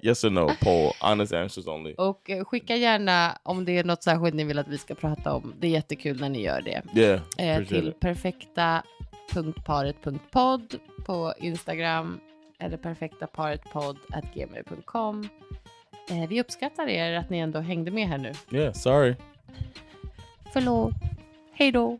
Yes 0.04 0.24
or 0.24 0.30
no? 0.30 0.50
Poll. 0.62 0.92
Honest 1.02 1.34
answers 1.34 1.68
only. 1.68 1.94
Och 1.98 2.30
eh, 2.30 2.46
skicka 2.46 2.76
gärna 2.76 3.38
om 3.44 3.66
det 3.66 3.78
är 3.78 3.84
något 3.84 4.04
särskilt 4.04 4.36
ni 4.36 4.44
vill 4.44 4.60
att 4.60 4.68
vi 4.68 4.78
ska 4.78 4.96
prata 4.96 5.34
om. 5.34 5.54
Det 5.60 5.68
är 5.68 5.72
jättekul 5.72 6.20
när 6.20 6.30
ni 6.30 6.42
gör 6.42 6.62
det. 6.62 6.82
Yeah. 6.96 7.22
Eh, 7.38 7.64
till 7.68 7.94
perfekta.paret.podd 8.00 10.76
på 11.06 11.34
Instagram 11.40 12.20
eller 12.60 12.78
perfektaparetpodd.gmail.com. 12.78 15.28
Eh, 16.12 16.28
vi 16.30 16.42
uppskattar 16.42 16.88
er 16.88 17.14
att 17.14 17.30
ni 17.30 17.38
ändå 17.40 17.60
hängde 17.60 17.92
med 17.92 18.08
här 18.08 18.18
nu. 18.18 18.34
Yeah. 18.52 18.74
Sorry. 18.74 19.16
Förlåt. 20.54 20.94
Hej 21.54 21.72
då. 21.72 22.00